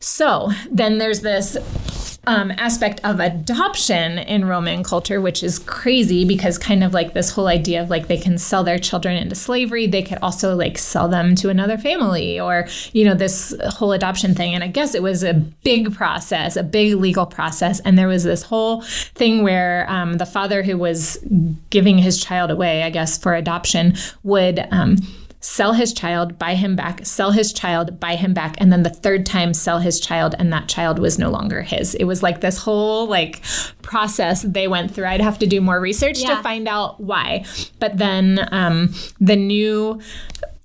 So 0.01 0.51
then 0.71 0.99
there's 0.99 1.21
this 1.21 2.14
um, 2.27 2.51
aspect 2.53 3.01
of 3.05 3.21
adoption 3.21 4.19
in 4.19 4.45
Roman 4.47 4.83
culture, 4.83 5.21
which 5.21 5.43
is 5.43 5.59
crazy 5.59 6.25
because 6.25 6.59
kind 6.59 6.83
of 6.83 6.93
like 6.93 7.15
this 7.15 7.31
whole 7.31 7.47
idea 7.47 7.83
of 7.83 7.91
like 7.91 8.09
they 8.09 8.17
can 8.17 8.39
sell 8.39 8.65
their 8.65 8.79
children 8.79 9.17
into 9.17 9.35
slavery, 9.35 9.87
they 9.87 10.03
could 10.03 10.19
also 10.23 10.55
like 10.55 10.79
sell 10.79 11.09
them 11.09 11.35
to 11.37 11.49
another 11.49 11.79
family 11.79 12.39
or, 12.41 12.67
you 12.93 13.05
know, 13.05 13.15
this 13.15 13.55
whole 13.69 13.93
adoption 13.93 14.35
thing. 14.35 14.55
And 14.55 14.65
I 14.65 14.69
guess 14.69 14.95
it 14.95 15.03
was 15.03 15.23
a 15.23 15.35
big 15.35 15.95
process, 15.95 16.57
a 16.57 16.63
big 16.63 16.95
legal 16.95 17.27
process. 17.27 17.81
And 17.81 17.99
there 17.99 18.09
was 18.09 18.25
this 18.25 18.43
whole 18.43 18.83
thing 18.83 19.43
where 19.43 19.89
um, 19.91 20.15
the 20.15 20.27
father 20.27 20.63
who 20.63 20.79
was 20.79 21.19
giving 21.71 21.99
his 21.99 22.23
child 22.23 22.51
away, 22.51 22.83
I 22.83 22.91
guess, 22.91 23.19
for 23.19 23.35
adoption 23.35 23.95
would. 24.23 24.67
Um, 24.71 24.97
sell 25.45 25.75
his 25.75 25.93
child, 25.93 26.39
buy 26.39 26.55
him 26.55 26.75
back, 26.75 27.05
sell 27.05 27.31
his 27.31 27.53
child, 27.53 28.01
buy 28.01 28.17
him 28.17 28.33
back, 28.33 28.55
and 28.57 28.73
then 28.73 28.83
the 28.83 28.89
third 28.89 29.27
time 29.27 29.53
sell 29.53 29.79
his 29.79 30.01
child, 30.01 30.35
and 30.39 30.51
that 30.51 30.69
child 30.69 30.99
was 30.99 31.19
no 31.19 31.29
longer 31.31 31.61
his. 31.61 31.95
It 31.97 32.05
was 32.05 32.23
like 32.23 32.41
this 32.41 32.57
whole 32.57 33.07
like 33.07 33.43
process 33.83 34.41
they 34.41 34.69
went 34.69 34.95
through. 34.95 35.05
I'd 35.05 35.21
have 35.21 35.39
to 35.41 35.47
do 35.47 35.61
more 35.61 35.79
research 35.79 36.19
Yeah. 36.21 36.37
to 36.37 36.43
find 36.43 36.67
out 36.67 36.99
why. 36.99 37.45
But 37.79 37.99
then 37.99 38.49
um, 38.53 38.95
the 39.21 39.37
new 39.37 40.01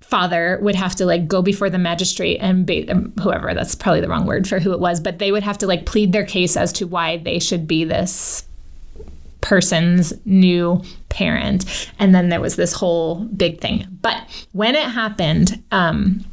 father 0.00 0.58
would 0.62 0.76
have 0.76 0.94
to 0.96 1.04
like 1.04 1.28
go 1.28 1.42
before 1.42 1.68
the 1.68 1.78
magistrate 1.78 2.38
and 2.38 2.66
ba- 2.66 2.90
um, 2.90 3.12
whoever 3.22 3.54
that's 3.54 3.76
probably 3.76 4.00
the 4.00 4.08
wrong 4.08 4.26
word 4.26 4.48
for 4.48 4.58
who 4.58 4.72
it 4.72 4.80
was 4.80 4.98
but 4.98 5.20
they 5.20 5.30
would 5.30 5.44
have 5.44 5.56
to 5.56 5.68
like 5.68 5.86
plead 5.86 6.10
their 6.12 6.24
case 6.24 6.56
as 6.56 6.72
to 6.72 6.84
why 6.84 7.16
they 7.18 7.38
should 7.38 7.64
be 7.68 7.84
this 7.84 8.42
person's 9.40 10.12
new 10.24 10.82
parent. 11.08 11.90
And 11.98 12.14
then 12.14 12.28
there 12.28 12.40
was 12.40 12.56
this 12.56 12.72
whole 12.72 13.24
big 13.24 13.60
thing. 13.60 13.86
But 14.02 14.48
when 14.52 14.74
it 14.74 14.84
happened 14.84 15.62
um 15.70 16.24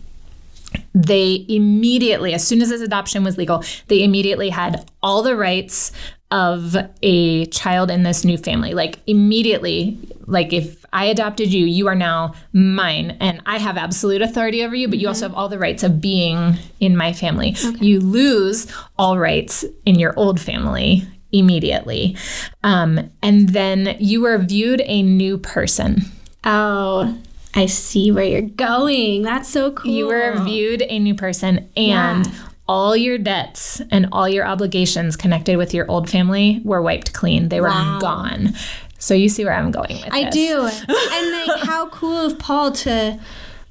they 0.93 1.45
immediately 1.47 2.33
as 2.33 2.45
soon 2.45 2.61
as 2.61 2.69
this 2.69 2.81
adoption 2.81 3.23
was 3.23 3.37
legal 3.37 3.63
they 3.87 4.03
immediately 4.03 4.49
had 4.49 4.89
all 5.01 5.21
the 5.21 5.35
rights 5.35 5.91
of 6.29 6.75
a 7.01 7.45
child 7.47 7.89
in 7.89 8.03
this 8.03 8.25
new 8.25 8.37
family. 8.37 8.73
Like 8.73 8.99
immediately 9.07 9.97
like 10.25 10.51
if 10.51 10.85
i 10.91 11.05
adopted 11.05 11.53
you 11.53 11.65
you 11.65 11.87
are 11.87 11.95
now 11.95 12.33
mine. 12.51 13.17
And 13.19 13.41
i 13.45 13.57
have 13.57 13.77
absolute 13.77 14.21
authority 14.21 14.63
over 14.63 14.75
you 14.75 14.87
but 14.87 14.99
you 14.99 15.07
also 15.07 15.27
have 15.27 15.35
all 15.35 15.49
the 15.49 15.59
rights 15.59 15.83
of 15.83 16.01
being 16.01 16.57
in 16.79 16.97
my 16.97 17.13
family. 17.13 17.55
You 17.79 18.01
lose 18.01 18.67
all 18.97 19.17
rights 19.17 19.63
in 19.85 19.97
your 19.97 20.13
old 20.17 20.39
family 20.39 21.07
immediately 21.31 22.15
um, 22.63 23.09
and 23.21 23.49
then 23.49 23.95
you 23.99 24.21
were 24.21 24.37
viewed 24.37 24.81
a 24.85 25.01
new 25.03 25.37
person 25.37 26.01
Oh, 26.43 27.17
I 27.55 27.65
see 27.65 28.09
where 28.11 28.23
you're 28.23 28.41
going. 28.41 29.23
That's 29.23 29.49
so 29.49 29.71
cool. 29.71 29.91
You 29.91 30.07
were 30.07 30.37
viewed 30.45 30.81
a 30.81 30.97
new 30.99 31.13
person, 31.13 31.67
and 31.75 32.25
Yeah. 32.25 32.31
all 32.69 32.95
your 32.95 33.17
debts 33.17 33.81
and 33.91 34.07
all 34.13 34.29
your 34.29 34.45
obligations 34.47 35.17
connected 35.17 35.57
with 35.57 35.73
your 35.73 35.89
old 35.91 36.09
family 36.09 36.61
were 36.63 36.81
wiped 36.81 37.11
clean. 37.11 37.49
They 37.49 37.59
were 37.59 37.67
Wow. 37.67 37.97
gone. 37.99 38.53
So 38.97 39.13
you 39.13 39.27
see 39.27 39.43
where 39.43 39.55
I'm 39.55 39.71
going 39.71 39.95
with 39.97 40.09
I 40.13 40.25
this. 40.25 40.33
do. 40.35 40.61
and 41.13 41.31
like 41.31 41.59
how 41.63 41.89
cool 41.89 42.15
of 42.27 42.39
Paul 42.39 42.71
to 42.73 43.19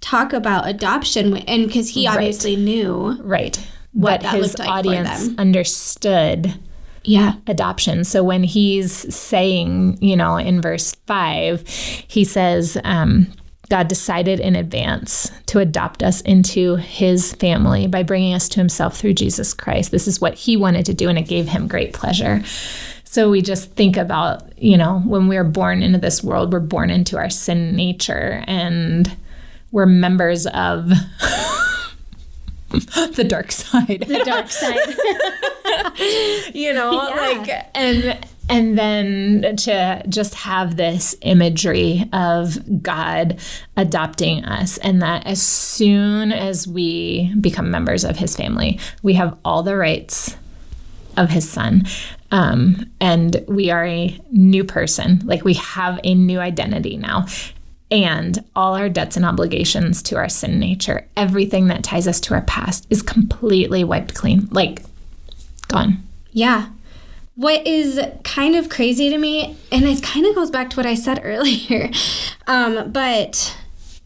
talk 0.02 0.34
about 0.34 0.68
adoption 0.68 1.36
and 1.38 1.66
because 1.66 1.90
he 1.90 2.06
Right. 2.06 2.14
obviously 2.16 2.56
knew. 2.56 3.16
Right. 3.22 3.58
What 3.94 4.20
that 4.20 4.34
his 4.34 4.58
like 4.58 4.68
audience 4.68 5.30
understood 5.38 6.52
Yeah. 7.06 7.34
adoption. 7.46 8.04
So 8.04 8.22
when 8.22 8.44
he's 8.44 9.14
saying, 9.14 9.98
you 10.02 10.16
know, 10.16 10.36
in 10.36 10.60
verse 10.60 10.94
five, 11.06 11.66
he 11.68 12.24
says, 12.24 12.76
um, 12.84 13.28
God 13.68 13.88
decided 13.88 14.38
in 14.38 14.54
advance 14.54 15.30
to 15.46 15.58
adopt 15.58 16.02
us 16.02 16.20
into 16.20 16.76
his 16.76 17.32
family 17.32 17.86
by 17.86 18.02
bringing 18.02 18.34
us 18.34 18.48
to 18.50 18.60
himself 18.60 18.96
through 18.96 19.14
Jesus 19.14 19.54
Christ. 19.54 19.90
This 19.90 20.06
is 20.06 20.20
what 20.20 20.34
he 20.34 20.56
wanted 20.56 20.86
to 20.86 20.94
do, 20.94 21.08
and 21.08 21.18
it 21.18 21.22
gave 21.22 21.48
him 21.48 21.66
great 21.66 21.92
pleasure. 21.92 22.42
So 23.04 23.30
we 23.30 23.40
just 23.40 23.72
think 23.72 23.96
about, 23.96 24.42
you 24.62 24.76
know, 24.76 25.00
when 25.00 25.26
we're 25.26 25.44
born 25.44 25.82
into 25.82 25.98
this 25.98 26.22
world, 26.22 26.52
we're 26.52 26.60
born 26.60 26.90
into 26.90 27.16
our 27.16 27.30
sin 27.30 27.74
nature 27.74 28.44
and 28.46 29.16
we're 29.72 29.86
members 29.86 30.46
of 30.46 30.90
the 33.14 33.24
dark 33.24 33.52
side. 33.52 34.04
The 34.06 34.22
dark 34.24 34.50
side. 34.50 34.78
you 36.54 36.72
know 36.72 36.92
Yeah. 36.92 37.14
like 37.14 37.66
and 37.74 38.26
and 38.48 38.78
then 38.78 39.56
to 39.56 40.02
just 40.08 40.34
have 40.36 40.76
this 40.76 41.16
imagery 41.22 42.08
of 42.12 42.82
God 42.82 43.40
adopting 43.76 44.44
us, 44.44 44.78
and 44.78 45.02
that 45.02 45.26
as 45.26 45.42
soon 45.42 46.30
as 46.30 46.68
we 46.68 47.34
become 47.40 47.72
members 47.72 48.04
of 48.04 48.16
his 48.18 48.36
family, 48.36 48.78
we 49.02 49.14
have 49.14 49.36
all 49.44 49.64
the 49.64 49.76
rights 49.76 50.36
of 51.16 51.30
his 51.30 51.48
son. 51.48 51.82
Um, 52.30 52.88
and 53.00 53.44
we 53.48 53.70
are 53.70 53.84
a 53.84 54.16
new 54.30 54.62
person. 54.62 55.22
Like 55.24 55.44
we 55.44 55.54
have 55.54 55.98
a 56.04 56.14
new 56.14 56.38
identity 56.38 56.96
now. 56.96 57.26
And 57.90 58.44
all 58.56 58.74
our 58.74 58.88
debts 58.88 59.16
and 59.16 59.24
obligations 59.24 60.02
to 60.04 60.16
our 60.16 60.28
sin 60.28 60.58
nature, 60.58 61.06
everything 61.16 61.68
that 61.68 61.84
ties 61.84 62.08
us 62.08 62.20
to 62.22 62.34
our 62.34 62.42
past 62.42 62.86
is 62.90 63.00
completely 63.00 63.84
wiped 63.84 64.14
clean. 64.14 64.48
Like 64.50 64.82
gone. 65.68 66.02
Yeah. 66.32 66.68
What 67.34 67.66
is 67.66 68.00
kind 68.24 68.56
of 68.56 68.68
crazy 68.70 69.10
to 69.10 69.18
me, 69.18 69.56
and 69.70 69.84
it 69.84 70.02
kind 70.02 70.24
of 70.26 70.34
goes 70.34 70.50
back 70.50 70.70
to 70.70 70.76
what 70.76 70.86
I 70.86 70.94
said 70.94 71.20
earlier, 71.24 71.90
um, 72.46 72.90
but 72.90 73.56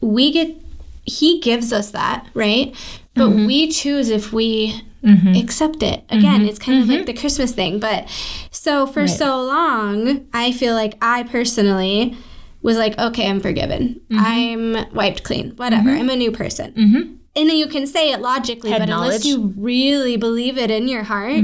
we 0.01 0.33
get, 0.33 0.57
he 1.05 1.41
gives 1.41 1.73
us 1.73 1.93
that, 1.93 2.27
right? 2.35 2.75
But 3.15 3.29
mm-hmm. 3.29 3.47
we 3.47 3.71
choose 3.71 4.09
if 4.09 4.33
we 4.33 4.83
mm-hmm. 5.03 5.35
accept 5.35 5.83
it. 5.83 6.05
Again, 6.09 6.41
mm-hmm. 6.41 6.49
it's 6.49 6.59
kind 6.59 6.83
of 6.83 6.89
like 6.89 7.07
the 7.07 7.13
Christmas 7.13 7.53
thing. 7.53 7.79
But 7.81 8.09
so 8.51 8.87
for 8.87 9.07
so 9.07 9.41
long, 9.43 10.27
I 10.33 10.53
feel 10.53 10.75
like 10.75 10.95
I 11.01 11.25
personally 11.25 12.17
was 12.63 12.77
like, 12.77 12.99
okay, 12.99 13.29
I'm 13.29 13.41
forgiven. 13.41 14.01
Mm-hmm. 14.11 14.19
I'm 14.19 14.95
wiped 14.95 15.23
clean. 15.25 15.51
Whatever. 15.57 15.91
Mm-hmm. 15.91 16.01
I'm 16.01 16.11
a 16.11 16.17
new 16.17 16.31
person. 16.33 16.73
Mm-hmm. 16.73 17.13
And 17.37 17.49
you 17.53 17.69
can 17.69 17.87
say 17.87 18.11
it 18.13 18.21
logically, 18.21 18.71
Head 18.71 18.81
but 18.81 18.91
unless 18.91 19.25
knowledge. 19.25 19.25
you 19.25 19.55
really 19.57 20.17
believe 20.17 20.59
it 20.59 20.69
in 20.71 20.89
your 20.89 21.05
heart, 21.05 21.41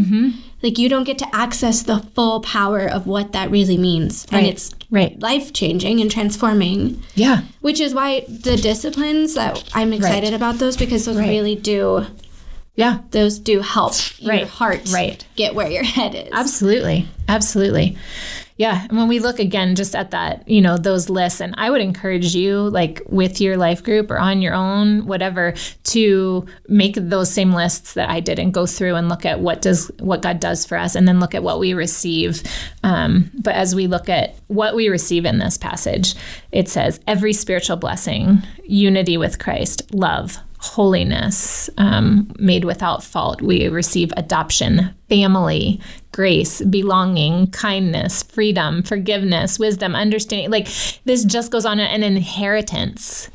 like 0.63 0.79
you 0.79 0.89
don't 0.89 1.05
get 1.05 1.17
to 1.19 1.29
access 1.35 1.83
the 1.85 2.01
full 2.15 2.41
power 2.41 2.89
of 2.91 3.07
what 3.07 3.31
that 3.33 3.51
really 3.53 3.79
means. 3.79 4.25
And 4.33 4.43
Right. 4.43 4.53
it's 4.53 4.75
Right. 4.91 5.19
life 5.23 5.53
changing 5.53 6.01
and 6.01 6.11
transforming, 6.11 7.03
Yeah. 7.15 7.43
which 7.61 7.81
is 7.81 7.95
why 7.95 8.25
the 8.29 8.57
disciplines 8.57 9.35
that 9.35 9.63
I'm 9.75 9.93
excited 9.93 10.35
about 10.35 10.59
those 10.59 10.77
because 10.77 11.05
those 11.05 11.17
Right. 11.19 11.29
really 11.29 11.55
do 11.55 12.07
Yeah. 12.75 12.99
those 13.13 13.39
do 13.39 13.61
help 13.61 13.95
your 14.19 14.31
Right. 14.33 14.47
heart 14.49 14.91
Right. 14.93 15.25
get 15.37 15.55
where 15.55 15.71
your 15.71 15.85
head 15.85 16.15
is. 16.17 16.29
Absolutely. 16.33 17.07
Absolutely. 17.29 17.97
Yeah. 18.59 18.87
And 18.89 18.97
when 18.97 19.09
we 19.09 19.19
look 19.19 19.39
again 19.39 19.75
just 19.75 19.95
at 19.95 20.13
that, 20.13 20.49
you 20.49 20.63
know, 20.63 20.79
those 20.79 21.11
lists, 21.11 21.41
and 21.41 21.55
I 21.59 21.69
would 21.69 21.83
encourage 21.83 22.35
you, 22.35 22.71
like 22.71 23.03
with 23.07 23.39
your 23.39 23.59
life 23.59 23.85
group 23.85 24.11
or 24.11 24.19
on 24.19 24.41
your 24.41 24.55
own, 24.55 25.05
whatever, 25.07 25.55
to 25.85 26.47
make 26.67 26.95
those 26.95 27.31
same 27.31 27.53
lists 27.53 27.93
that 27.95 28.09
I 28.09 28.21
did 28.21 28.39
and 28.39 28.55
go 28.55 28.65
through 28.65 28.95
and 28.95 29.11
look 29.11 29.27
at 29.27 29.41
what 29.41 29.61
does 29.61 29.91
what 29.99 30.23
God 30.23 30.41
does 30.41 30.65
for 30.65 30.79
us 30.79 30.95
and 30.95 31.07
then 31.07 31.21
look 31.21 31.35
at 31.35 31.43
what 31.43 31.59
we 31.59 31.75
receive. 31.75 32.43
Um, 32.83 33.31
but 33.43 33.55
as 33.55 33.75
we 33.75 33.87
look 33.87 34.09
at 34.09 34.37
what 34.47 34.75
we 34.75 34.89
receive 34.89 35.27
in 35.27 35.39
this 35.39 35.59
passage, 35.59 36.15
it 36.51 36.69
says 36.71 36.99
every 37.07 37.35
spiritual 37.35 37.77
blessing, 37.77 38.43
unity 38.65 39.19
with 39.19 39.39
Christ, 39.39 39.95
love, 39.95 40.39
holiness 40.59 41.69
um, 41.79 42.33
made 42.39 42.65
without 42.65 43.03
fault. 43.03 43.41
We 43.43 43.69
receive 43.69 44.13
adoption, 44.17 44.95
family, 45.09 45.81
grace, 46.13 46.63
belonging, 46.63 47.49
kindness, 47.51 48.23
freedom, 48.23 48.83
forgiveness, 48.83 49.59
wisdom, 49.59 49.95
understanding. 49.95 50.51
Like 50.51 50.69
this 51.05 51.25
just 51.25 51.51
goes 51.51 51.67
on 51.67 51.79
an 51.79 52.03
inheritance. 52.03 53.29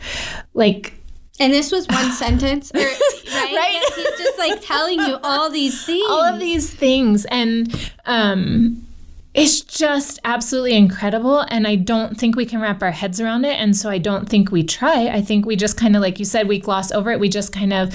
Like, 0.53 0.95
And 1.39 1.53
this 1.53 1.71
was 1.71 1.88
one 1.88 2.12
sentence, 2.23 2.71
or, 2.73 2.79
right? 2.79 2.97
Right. 3.53 3.81
He's 3.95 4.17
just 4.17 4.38
like 4.38 4.62
telling 4.62 4.99
you 4.99 5.17
all 5.23 5.49
these 5.49 5.86
things. 5.86 6.03
all 6.10 6.23
of 6.23 6.39
these 6.39 6.73
things. 6.73 7.25
And, 7.25 7.91
um, 8.05 8.86
it's 9.34 9.62
just 9.62 10.20
absolutely 10.26 10.76
incredible. 10.76 11.46
And 11.50 11.65
I 11.65 11.76
don't 11.76 12.17
think 12.17 12.36
we 12.36 12.46
can 12.46 12.60
wrap 12.60 12.82
our 12.84 12.91
heads 12.91 13.22
around 13.22 13.46
it. 13.46 13.60
And 13.60 13.76
so 13.76 13.89
I 13.89 13.98
don't 13.98 14.28
think 14.28 14.52
we 14.52 14.63
try. 14.63 15.08
I 15.08 15.22
think 15.22 15.46
we 15.46 15.56
just 15.56 15.78
kind 15.78 15.96
of, 15.96 16.02
like 16.02 16.20
you 16.20 16.26
said, 16.26 16.48
we 16.48 16.60
gloss 16.60 16.91
over 16.91 17.12
it. 17.12 17.20
We 17.20 17.30
just 17.30 17.54
kind 17.54 17.72
of, 17.72 17.94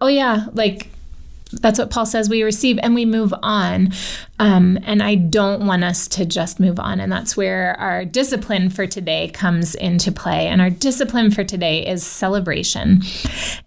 oh, 0.00 0.08
yeah, 0.08 0.46
like 0.52 0.88
that's 1.60 1.78
what 1.78 1.90
Paul 1.90 2.06
says 2.06 2.28
we 2.28 2.42
receive, 2.42 2.78
and 2.82 2.94
we 2.94 3.04
move 3.04 3.34
on. 3.42 3.92
Um, 4.38 4.78
and 4.82 5.02
I 5.02 5.14
don't 5.14 5.66
want 5.66 5.84
us 5.84 6.08
to 6.08 6.26
just 6.26 6.58
move 6.58 6.80
on. 6.80 6.98
And 6.98 7.10
that's 7.10 7.36
where 7.36 7.78
our 7.78 8.04
discipline 8.04 8.68
for 8.68 8.86
today 8.86 9.28
comes 9.28 9.74
into 9.76 10.10
play. 10.10 10.48
And 10.48 10.60
our 10.60 10.70
discipline 10.70 11.30
for 11.30 11.44
today 11.44 11.86
is 11.86 12.04
celebration. 12.04 13.02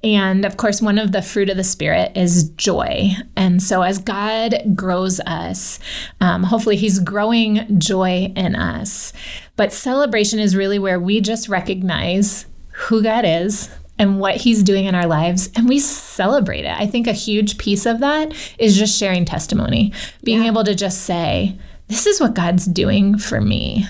And 0.04 0.43
of 0.43 0.58
course, 0.58 0.82
one 0.82 0.97
of 0.97 1.13
the 1.13 1.21
fruit 1.21 1.50
of 1.50 1.58
the 1.58 1.63
Spirit 1.63 2.12
is 2.15 2.50
joy. 2.52 3.12
And 3.36 3.63
so 3.63 3.82
as 3.82 3.97
God 3.97 4.56
grows 4.76 5.19
us, 5.21 5.80
um, 6.19 6.43
hopefully 6.43 6.76
He's 6.76 7.00
growing 7.00 7.80
joy 7.80 8.34
in 8.36 8.56
us. 8.56 9.13
But 9.56 9.71
celebration 9.73 10.39
is 10.39 10.56
really 10.56 10.80
where 10.80 11.00
we 11.00 11.21
just 11.21 11.47
recognize 11.47 12.45
who 12.71 13.02
God 13.02 13.26
is 13.26 13.69
and 13.99 14.19
what 14.19 14.36
he's 14.38 14.63
doing 14.63 14.86
in 14.86 14.93
our 14.95 15.07
lives 15.07 15.49
and 15.55 15.67
we 15.67 15.79
celebrate 15.79 16.65
it. 16.65 16.75
I 16.79 16.86
think 16.88 17.07
a 17.07 17.13
huge 17.13 17.57
piece 17.57 17.86
of 17.86 17.99
that 18.01 18.33
is 18.60 18.77
just 18.77 18.97
sharing 18.97 19.25
testimony, 19.25 19.91
being 20.23 20.43
able 20.43 20.63
to 20.63 20.75
just 20.75 21.01
say, 21.03 21.57
this 21.88 22.05
is 22.05 22.19
what 22.19 22.33
God's 22.33 22.65
doing 22.65 23.17
for 23.17 23.41
me. 23.41 23.86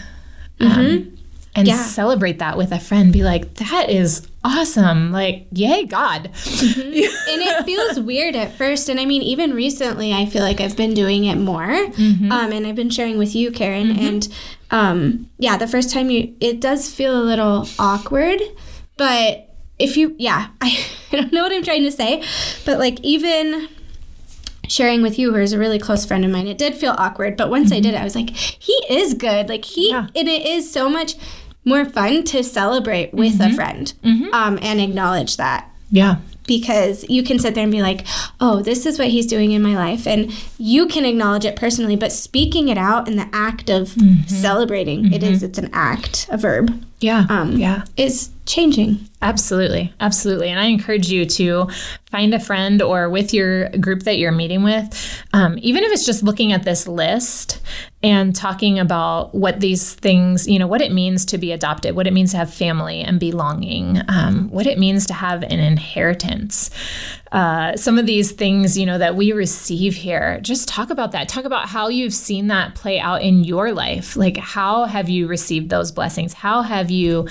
Um, 0.60 1.13
and 1.56 1.67
Yeah. 1.67 1.76
celebrate 1.84 2.39
that 2.39 2.58
with 2.58 2.72
a 2.72 2.80
friend. 2.80 3.12
Be 3.12 3.24
like, 3.24 3.56
that 3.56 3.89
is 3.89 4.28
awesome. 4.43 5.12
Like, 5.12 5.48
yay, 5.52 5.86
God. 5.86 6.26
and 6.46 7.41
it 7.41 7.65
feels 7.65 8.00
weird 8.00 8.36
at 8.36 8.54
first 8.58 8.88
and 8.89 9.00
i 9.00 9.06
mean 9.06 9.22
even 9.22 9.54
recently 9.54 10.13
i 10.13 10.26
feel 10.26 10.41
like 10.41 10.62
i've 10.62 10.78
been 10.78 10.93
doing 10.93 11.26
it 11.26 11.36
more 11.36 11.70
um, 11.70 12.52
and 12.54 12.65
i've 12.65 12.76
been 12.76 12.89
sharing 12.89 13.17
with 13.17 13.36
you 13.36 13.52
karen 13.52 13.91
and 14.00 14.30
um, 14.72 15.30
yeah 15.38 15.58
the 15.58 15.67
first 15.67 15.91
time 15.91 16.10
you 16.10 16.34
it 16.39 16.60
does 16.62 16.89
feel 16.93 17.20
a 17.20 17.24
little 17.24 17.67
awkward 17.80 18.39
but 18.96 19.47
if 19.80 19.96
you 19.98 20.16
yeah 20.18 20.48
I, 20.62 20.86
I 21.12 21.16
don't 21.18 21.34
know 21.34 21.44
what 21.44 21.52
i'm 21.52 21.63
trying 21.63 21.84
to 21.84 21.92
say 21.92 22.24
but 22.66 22.80
like 22.80 23.00
even 23.02 23.70
sharing 24.68 25.02
with 25.02 25.18
you 25.18 25.34
who 25.34 25.40
is 25.40 25.54
a 25.54 25.58
really 25.60 25.80
close 25.80 26.06
friend 26.06 26.26
of 26.26 26.32
mine 26.32 26.48
it 26.48 26.58
did 26.58 26.76
feel 26.76 26.96
awkward 26.98 27.38
but 27.38 27.50
once 27.50 27.72
i 27.72 27.80
did 27.80 27.96
i 27.96 28.04
was 28.04 28.16
like 28.16 28.32
he 28.32 28.74
is 28.90 29.13
good 29.13 29.48
like 29.50 29.63
he 29.66 29.92
Yeah. 29.92 30.08
and 30.16 30.28
it 30.28 30.46
is 30.46 30.70
so 30.72 30.90
much 30.90 31.16
more 31.63 31.86
fun 31.86 32.24
to 32.26 32.44
celebrate 32.44 33.13
with 33.13 33.40
a 33.42 33.52
friend 33.54 33.94
um, 34.34 34.58
and 34.62 34.80
acknowledge 34.80 35.36
that 35.38 35.70
Yeah. 35.90 36.18
because 36.46 37.06
you 37.10 37.24
can 37.24 37.40
sit 37.40 37.56
there 37.56 37.63
and 37.63 37.72
be 37.74 37.82
like, 37.82 38.06
oh, 38.40 38.62
this 38.62 38.86
is 38.86 38.98
what 38.98 39.10
he's 39.10 39.28
doing 39.28 39.52
in 39.52 39.62
my 39.62 39.76
life. 39.76 40.08
And 40.08 40.32
you 40.58 40.88
can 40.88 41.04
acknowledge 41.04 41.44
it 41.44 41.58
personally, 41.58 41.98
but 41.98 42.13
speaking 42.13 42.70
it 42.70 42.78
out 42.78 43.10
in 43.10 43.18
the 43.18 43.28
act 43.34 43.70
of 43.70 43.94
celebrating, 44.28 45.12
it 45.12 45.24
is, 45.24 45.44
it's 45.44 45.58
an 45.58 45.70
act, 45.74 46.26
a 46.32 46.38
verb, 46.38 46.86
Yeah. 47.02 47.26
um, 47.30 47.58
yeah. 47.58 47.84
is 47.98 48.30
changing. 48.48 49.08
Absolutely. 49.22 49.94
Absolutely. 50.00 50.50
And 50.50 50.60
I 50.60 50.66
encourage 50.66 51.10
you 51.10 51.26
to 51.26 51.68
find 52.10 52.34
a 52.34 52.40
friend 52.40 52.82
or 52.82 53.10
with 53.10 53.34
your 53.34 53.70
group 53.70 54.04
that 54.04 54.18
you're 54.18 54.32
meeting 54.32 54.64
with, 54.64 55.24
um, 55.34 55.58
even 55.62 55.84
if 55.84 55.92
it's 55.92 56.06
just 56.06 56.24
looking 56.24 56.54
at 56.54 56.64
this 56.64 56.88
list 56.88 57.62
and 58.04 58.36
talking 58.36 58.78
about 58.78 59.34
what 59.34 59.60
these 59.60 59.96
things, 59.96 60.48
you 60.48 60.60
know, 60.60 60.68
what 60.68 60.82
it 60.82 60.94
means 60.94 61.26
to 61.26 61.38
be 61.38 61.52
adopted, 61.52 61.96
what 61.96 62.08
it 62.08 62.14
means 62.14 62.32
to 62.32 62.38
have 62.38 62.54
family 62.54 63.02
and 63.02 63.20
belonging, 63.20 64.02
um, 64.08 64.50
what 64.50 64.68
it 64.68 64.78
means 64.78 65.08
to 65.08 65.14
have 65.14 65.42
an 65.44 65.60
inheritance. 65.60 66.70
Uh, 67.32 67.76
some 67.76 67.98
of 67.98 68.06
these 68.06 68.32
things, 68.32 68.78
you 68.78 68.86
know, 68.86 69.00
that 69.00 69.16
we 69.16 69.32
receive 69.32 69.96
here, 69.96 70.40
just 70.42 70.70
talk 70.70 70.92
about 70.92 71.12
that. 71.12 71.28
Talk 71.28 71.44
about 71.44 71.68
how 71.68 71.90
you've 71.90 72.14
seen 72.14 72.48
that 72.48 72.76
play 72.76 73.00
out 73.00 73.24
in 73.24 73.44
your 73.44 73.74
life. 73.74 74.16
Like, 74.16 74.38
how 74.38 74.86
have 74.86 75.10
you 75.10 75.28
received 75.28 75.70
those 75.70 75.92
blessings? 75.92 76.34
How 76.34 76.62
have 76.62 76.92
you 76.92 77.28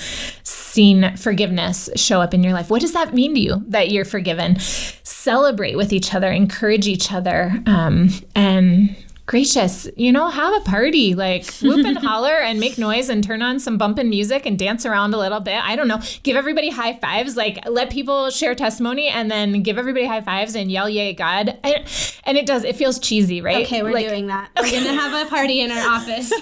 seen 0.76 1.16
forgiveness 1.16 1.88
show 1.96 2.20
up 2.20 2.34
in 2.34 2.44
your 2.44 2.52
life? 2.52 2.68
What 2.68 2.82
does 2.82 2.92
that 2.92 3.14
mean 3.14 3.34
to 3.34 3.40
you 3.40 3.64
that 3.68 3.90
you're 3.90 4.04
forgiven? 4.04 4.60
Celebrate 4.60 5.74
with 5.74 5.90
each 5.90 6.14
other, 6.14 6.30
encourage 6.30 6.86
each 6.86 7.10
other, 7.10 7.62
um, 7.64 8.10
and 8.34 8.94
gracious, 9.26 9.88
you 9.96 10.12
know, 10.12 10.28
have 10.28 10.54
a 10.54 10.64
party, 10.64 11.14
like 11.14 11.44
whoop 11.60 11.84
and 11.84 11.98
holler 12.06 12.34
and 12.34 12.60
make 12.60 12.78
noise 12.78 13.08
and 13.08 13.22
turn 13.24 13.42
on 13.42 13.58
some 13.58 13.76
bumping 13.76 14.08
music 14.08 14.46
and 14.46 14.56
dance 14.58 14.86
around 14.86 15.14
a 15.14 15.18
little 15.18 15.40
bit. 15.40 15.62
I 15.62 15.74
don't 15.74 15.88
know. 15.88 16.00
Give 16.22 16.36
everybody 16.36 16.70
high 16.70 16.96
fives, 16.98 17.36
like 17.36 17.58
let 17.68 17.90
people 17.90 18.30
share 18.30 18.54
testimony 18.54 19.08
and 19.08 19.30
then 19.30 19.62
give 19.62 19.78
everybody 19.78 20.06
high 20.06 20.20
fives 20.20 20.54
and 20.54 20.70
yell, 20.70 20.88
yay, 20.88 21.12
God. 21.12 21.58
And, 21.64 21.84
and 22.24 22.38
it 22.38 22.46
does, 22.46 22.62
it 22.62 22.76
feels 22.76 23.00
cheesy, 23.00 23.40
right? 23.40 23.66
Okay, 23.66 23.82
we're 23.82 23.92
like, 23.92 24.08
doing 24.08 24.28
that. 24.28 24.50
We're 24.56 24.70
going 24.70 24.84
to 24.84 24.94
have 24.94 25.26
a 25.26 25.28
party 25.28 25.60
in 25.60 25.70
our 25.72 25.90
office. 25.90 26.32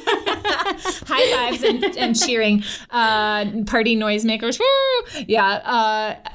high 1.06 1.50
fives 1.50 1.62
and, 1.62 1.84
and 1.96 2.18
cheering 2.18 2.62
uh, 2.90 3.46
party 3.66 3.96
noisemakers 3.96 4.58
Woo! 4.58 5.24
yeah 5.26 5.46
uh, 5.46 6.28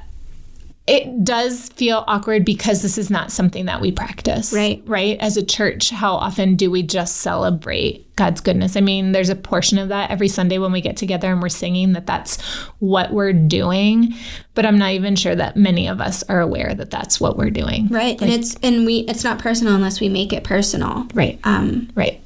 it 0.90 1.24
does 1.24 1.70
feel 1.70 2.04
awkward 2.08 2.44
because 2.44 2.82
this 2.82 2.98
is 2.98 3.10
not 3.10 3.32
something 3.32 3.66
that 3.66 3.80
we 3.80 3.92
practice 3.92 4.52
Right. 4.52 4.82
right 4.86 5.18
as 5.20 5.38
a 5.38 5.44
church 5.46 5.90
how 5.92 6.16
often 6.16 6.56
do 6.56 6.72
we 6.72 6.82
just 6.84 7.18
celebrate 7.18 8.06
god's 8.16 8.42
goodness 8.42 8.76
i 8.76 8.82
mean 8.82 9.12
there's 9.12 9.30
a 9.30 9.36
portion 9.36 9.78
of 9.78 9.90
that 9.90 10.10
every 10.12 10.28
sunday 10.28 10.58
when 10.58 10.72
we 10.72 10.82
get 10.82 10.98
together 10.98 11.32
and 11.32 11.42
we're 11.42 11.50
singing 11.50 11.94
that 11.94 12.06
that's 12.08 12.42
what 12.80 13.14
we're 13.14 13.32
doing 13.34 14.14
but 14.56 14.66
i'm 14.66 14.78
not 14.78 14.92
even 14.92 15.16
sure 15.16 15.36
that 15.36 15.56
many 15.56 15.88
of 15.88 16.02
us 16.02 16.24
are 16.24 16.42
aware 16.42 16.74
that 16.74 16.90
that's 16.90 17.22
what 17.22 17.38
we're 17.38 17.50
doing 17.50 17.88
right. 17.90 18.20
and 18.22 18.30
it's, 18.32 18.56
and 18.64 18.86
we, 18.86 19.00
it's 19.02 19.24
not 19.24 19.40
personal 19.40 19.76
unless 19.76 20.00
we 20.02 20.10
make 20.10 20.34
it 20.34 20.44
personal. 20.44 21.08
right 21.14 21.40
Um, 21.44 21.90
right 21.96 22.20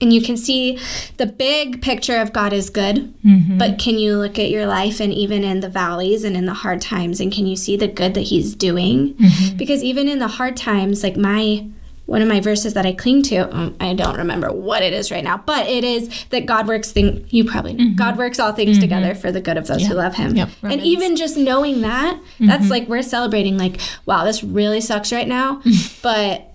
and 0.00 0.12
you 0.12 0.22
can 0.22 0.36
see 0.36 0.78
the 1.18 1.26
big 1.26 1.82
picture 1.82 2.16
of 2.16 2.32
God 2.32 2.52
is 2.52 2.70
good, 2.70 3.14
mm-hmm. 3.22 3.58
but 3.58 3.78
can 3.78 3.98
you 3.98 4.16
look 4.16 4.38
at 4.38 4.50
your 4.50 4.66
life 4.66 5.00
and 5.00 5.12
even 5.12 5.44
in 5.44 5.60
the 5.60 5.68
valleys 5.68 6.24
and 6.24 6.36
in 6.36 6.46
the 6.46 6.54
hard 6.54 6.80
times 6.80 7.20
and 7.20 7.30
can 7.32 7.46
you 7.46 7.56
see 7.56 7.76
the 7.76 7.88
good 7.88 8.14
that 8.14 8.22
he's 8.22 8.54
doing? 8.54 9.14
Mm-hmm. 9.14 9.56
Because 9.56 9.82
even 9.82 10.08
in 10.08 10.18
the 10.18 10.28
hard 10.28 10.56
times, 10.56 11.02
like 11.02 11.16
my 11.16 11.66
one 12.06 12.22
of 12.22 12.28
my 12.28 12.40
verses 12.40 12.74
that 12.74 12.84
I 12.84 12.92
cling 12.92 13.22
to, 13.24 13.56
um, 13.56 13.76
I 13.78 13.94
don't 13.94 14.16
remember 14.16 14.50
what 14.50 14.82
it 14.82 14.92
is 14.92 15.12
right 15.12 15.22
now, 15.22 15.36
but 15.46 15.68
it 15.68 15.84
is 15.84 16.24
that 16.30 16.44
God 16.44 16.66
works 16.66 16.90
thing 16.90 17.24
you 17.30 17.44
probably 17.44 17.74
know. 17.74 17.94
God 17.94 18.12
mm-hmm. 18.12 18.18
works 18.18 18.40
all 18.40 18.52
things 18.52 18.80
together 18.80 19.14
for 19.14 19.30
the 19.30 19.40
good 19.40 19.56
of 19.56 19.68
those 19.68 19.86
who 19.86 19.94
love 19.94 20.16
him. 20.16 20.34
Yep. 20.34 20.48
And 20.64 20.80
even 20.80 21.14
just 21.14 21.36
knowing 21.36 21.82
that, 21.82 22.20
that's 22.40 22.68
like 22.68 22.88
we're 22.88 23.02
celebrating 23.02 23.56
like, 23.56 23.80
wow, 24.06 24.24
this 24.24 24.42
really 24.42 24.80
sucks 24.80 25.12
right 25.12 25.28
now, 25.28 25.62
but 26.02 26.49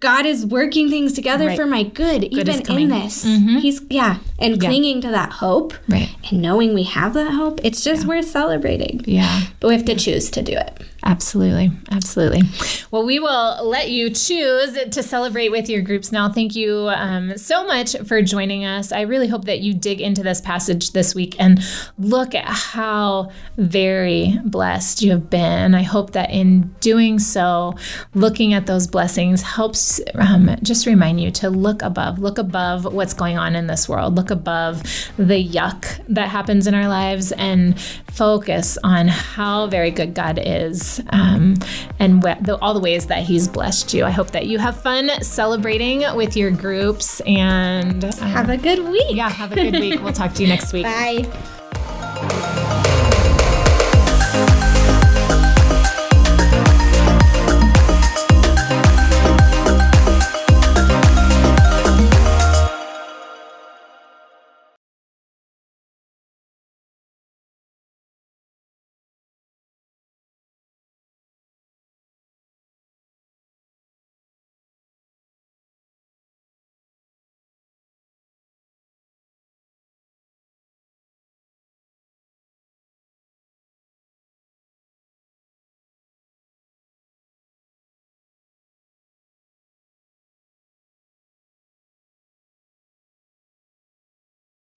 God 0.00 0.26
is 0.26 0.46
working 0.46 0.88
things 0.90 1.12
together 1.12 1.46
Right. 1.48 1.56
for 1.56 1.66
my 1.66 1.82
good, 1.82 2.24
is 2.24 2.38
even 2.38 2.78
in 2.78 2.88
this. 2.88 3.24
Mm-hmm. 3.24 3.56
He's 3.58 3.80
yeah, 3.90 4.18
and 4.38 4.60
clinging 4.60 5.00
to 5.00 5.08
that 5.08 5.32
hope, 5.32 5.74
Right. 5.88 6.10
and 6.30 6.40
knowing 6.40 6.72
we 6.74 6.84
have 6.84 7.14
that 7.14 7.32
hope, 7.32 7.60
it's 7.64 7.82
just 7.82 8.06
worth 8.06 8.26
celebrating. 8.26 9.02
yeah 9.06 9.46
But 9.60 9.68
we 9.68 9.74
have 9.74 9.84
to 9.86 9.94
choose 9.96 10.30
to 10.32 10.42
do 10.42 10.52
it. 10.52 10.80
Absolutely. 11.04 11.70
Absolutely. 11.92 12.42
Well, 12.90 13.06
we 13.06 13.20
will 13.20 13.64
let 13.64 13.90
you 13.90 14.10
choose 14.10 14.76
to 14.90 15.02
celebrate 15.02 15.50
with 15.50 15.68
your 15.68 15.80
groups 15.80 16.10
now. 16.10 16.28
Thank 16.28 16.56
you 16.56 16.88
um, 16.88 17.36
so 17.38 17.64
much 17.66 17.96
for 18.06 18.20
joining 18.20 18.64
us. 18.64 18.90
I 18.90 19.02
really 19.02 19.28
hope 19.28 19.44
that 19.44 19.60
you 19.60 19.74
dig 19.74 20.00
into 20.00 20.24
this 20.24 20.40
passage 20.40 20.92
this 20.92 21.14
week 21.14 21.36
and 21.38 21.60
look 21.98 22.34
at 22.34 22.46
how 22.46 23.30
very 23.56 24.38
blessed 24.44 25.02
you 25.02 25.12
have 25.12 25.30
been. 25.30 25.74
I 25.74 25.82
hope 25.82 26.12
that 26.12 26.30
in 26.30 26.74
doing 26.80 27.20
so, 27.20 27.76
looking 28.14 28.52
at 28.52 28.66
those 28.66 28.88
blessings 28.88 29.42
helps 29.42 30.00
um, 30.16 30.56
just 30.62 30.84
remind 30.84 31.20
you 31.20 31.30
to 31.32 31.48
look 31.48 31.80
above, 31.82 32.18
look 32.18 32.38
above 32.38 32.92
what's 32.92 33.14
going 33.14 33.38
on 33.38 33.54
in 33.54 33.68
this 33.68 33.88
world, 33.88 34.16
look 34.16 34.30
above 34.30 34.82
the 35.16 35.48
yuck 35.48 36.04
that 36.08 36.28
happens 36.28 36.66
in 36.66 36.74
our 36.74 36.88
lives 36.88 37.30
and 37.32 37.80
focus 37.80 38.76
on 38.82 39.06
how 39.06 39.68
very 39.68 39.92
good 39.92 40.14
God 40.14 40.40
is 40.42 40.87
um, 41.12 41.56
and 41.98 42.22
wh- 42.24 42.40
the, 42.42 42.58
all 42.62 42.74
the 42.74 42.80
ways 42.80 43.06
that 43.06 43.22
He's 43.22 43.46
blessed 43.48 43.92
you. 43.94 44.04
I 44.04 44.10
hope 44.10 44.30
that 44.32 44.46
you 44.46 44.58
have 44.58 44.80
fun 44.80 45.10
celebrating 45.22 46.04
with 46.16 46.36
your 46.36 46.50
groups 46.50 47.20
and 47.26 48.04
um, 48.04 48.12
Have 48.12 48.48
a 48.50 48.56
good 48.56 48.80
week. 48.88 49.16
yeah, 49.16 49.28
have 49.28 49.52
a 49.52 49.56
good 49.56 49.74
week. 49.80 50.00
We'll 50.02 50.12
talk 50.12 50.32
to 50.34 50.42
you 50.42 50.48
next 50.48 50.72
week. 50.72 50.84
Bye. 50.84 51.26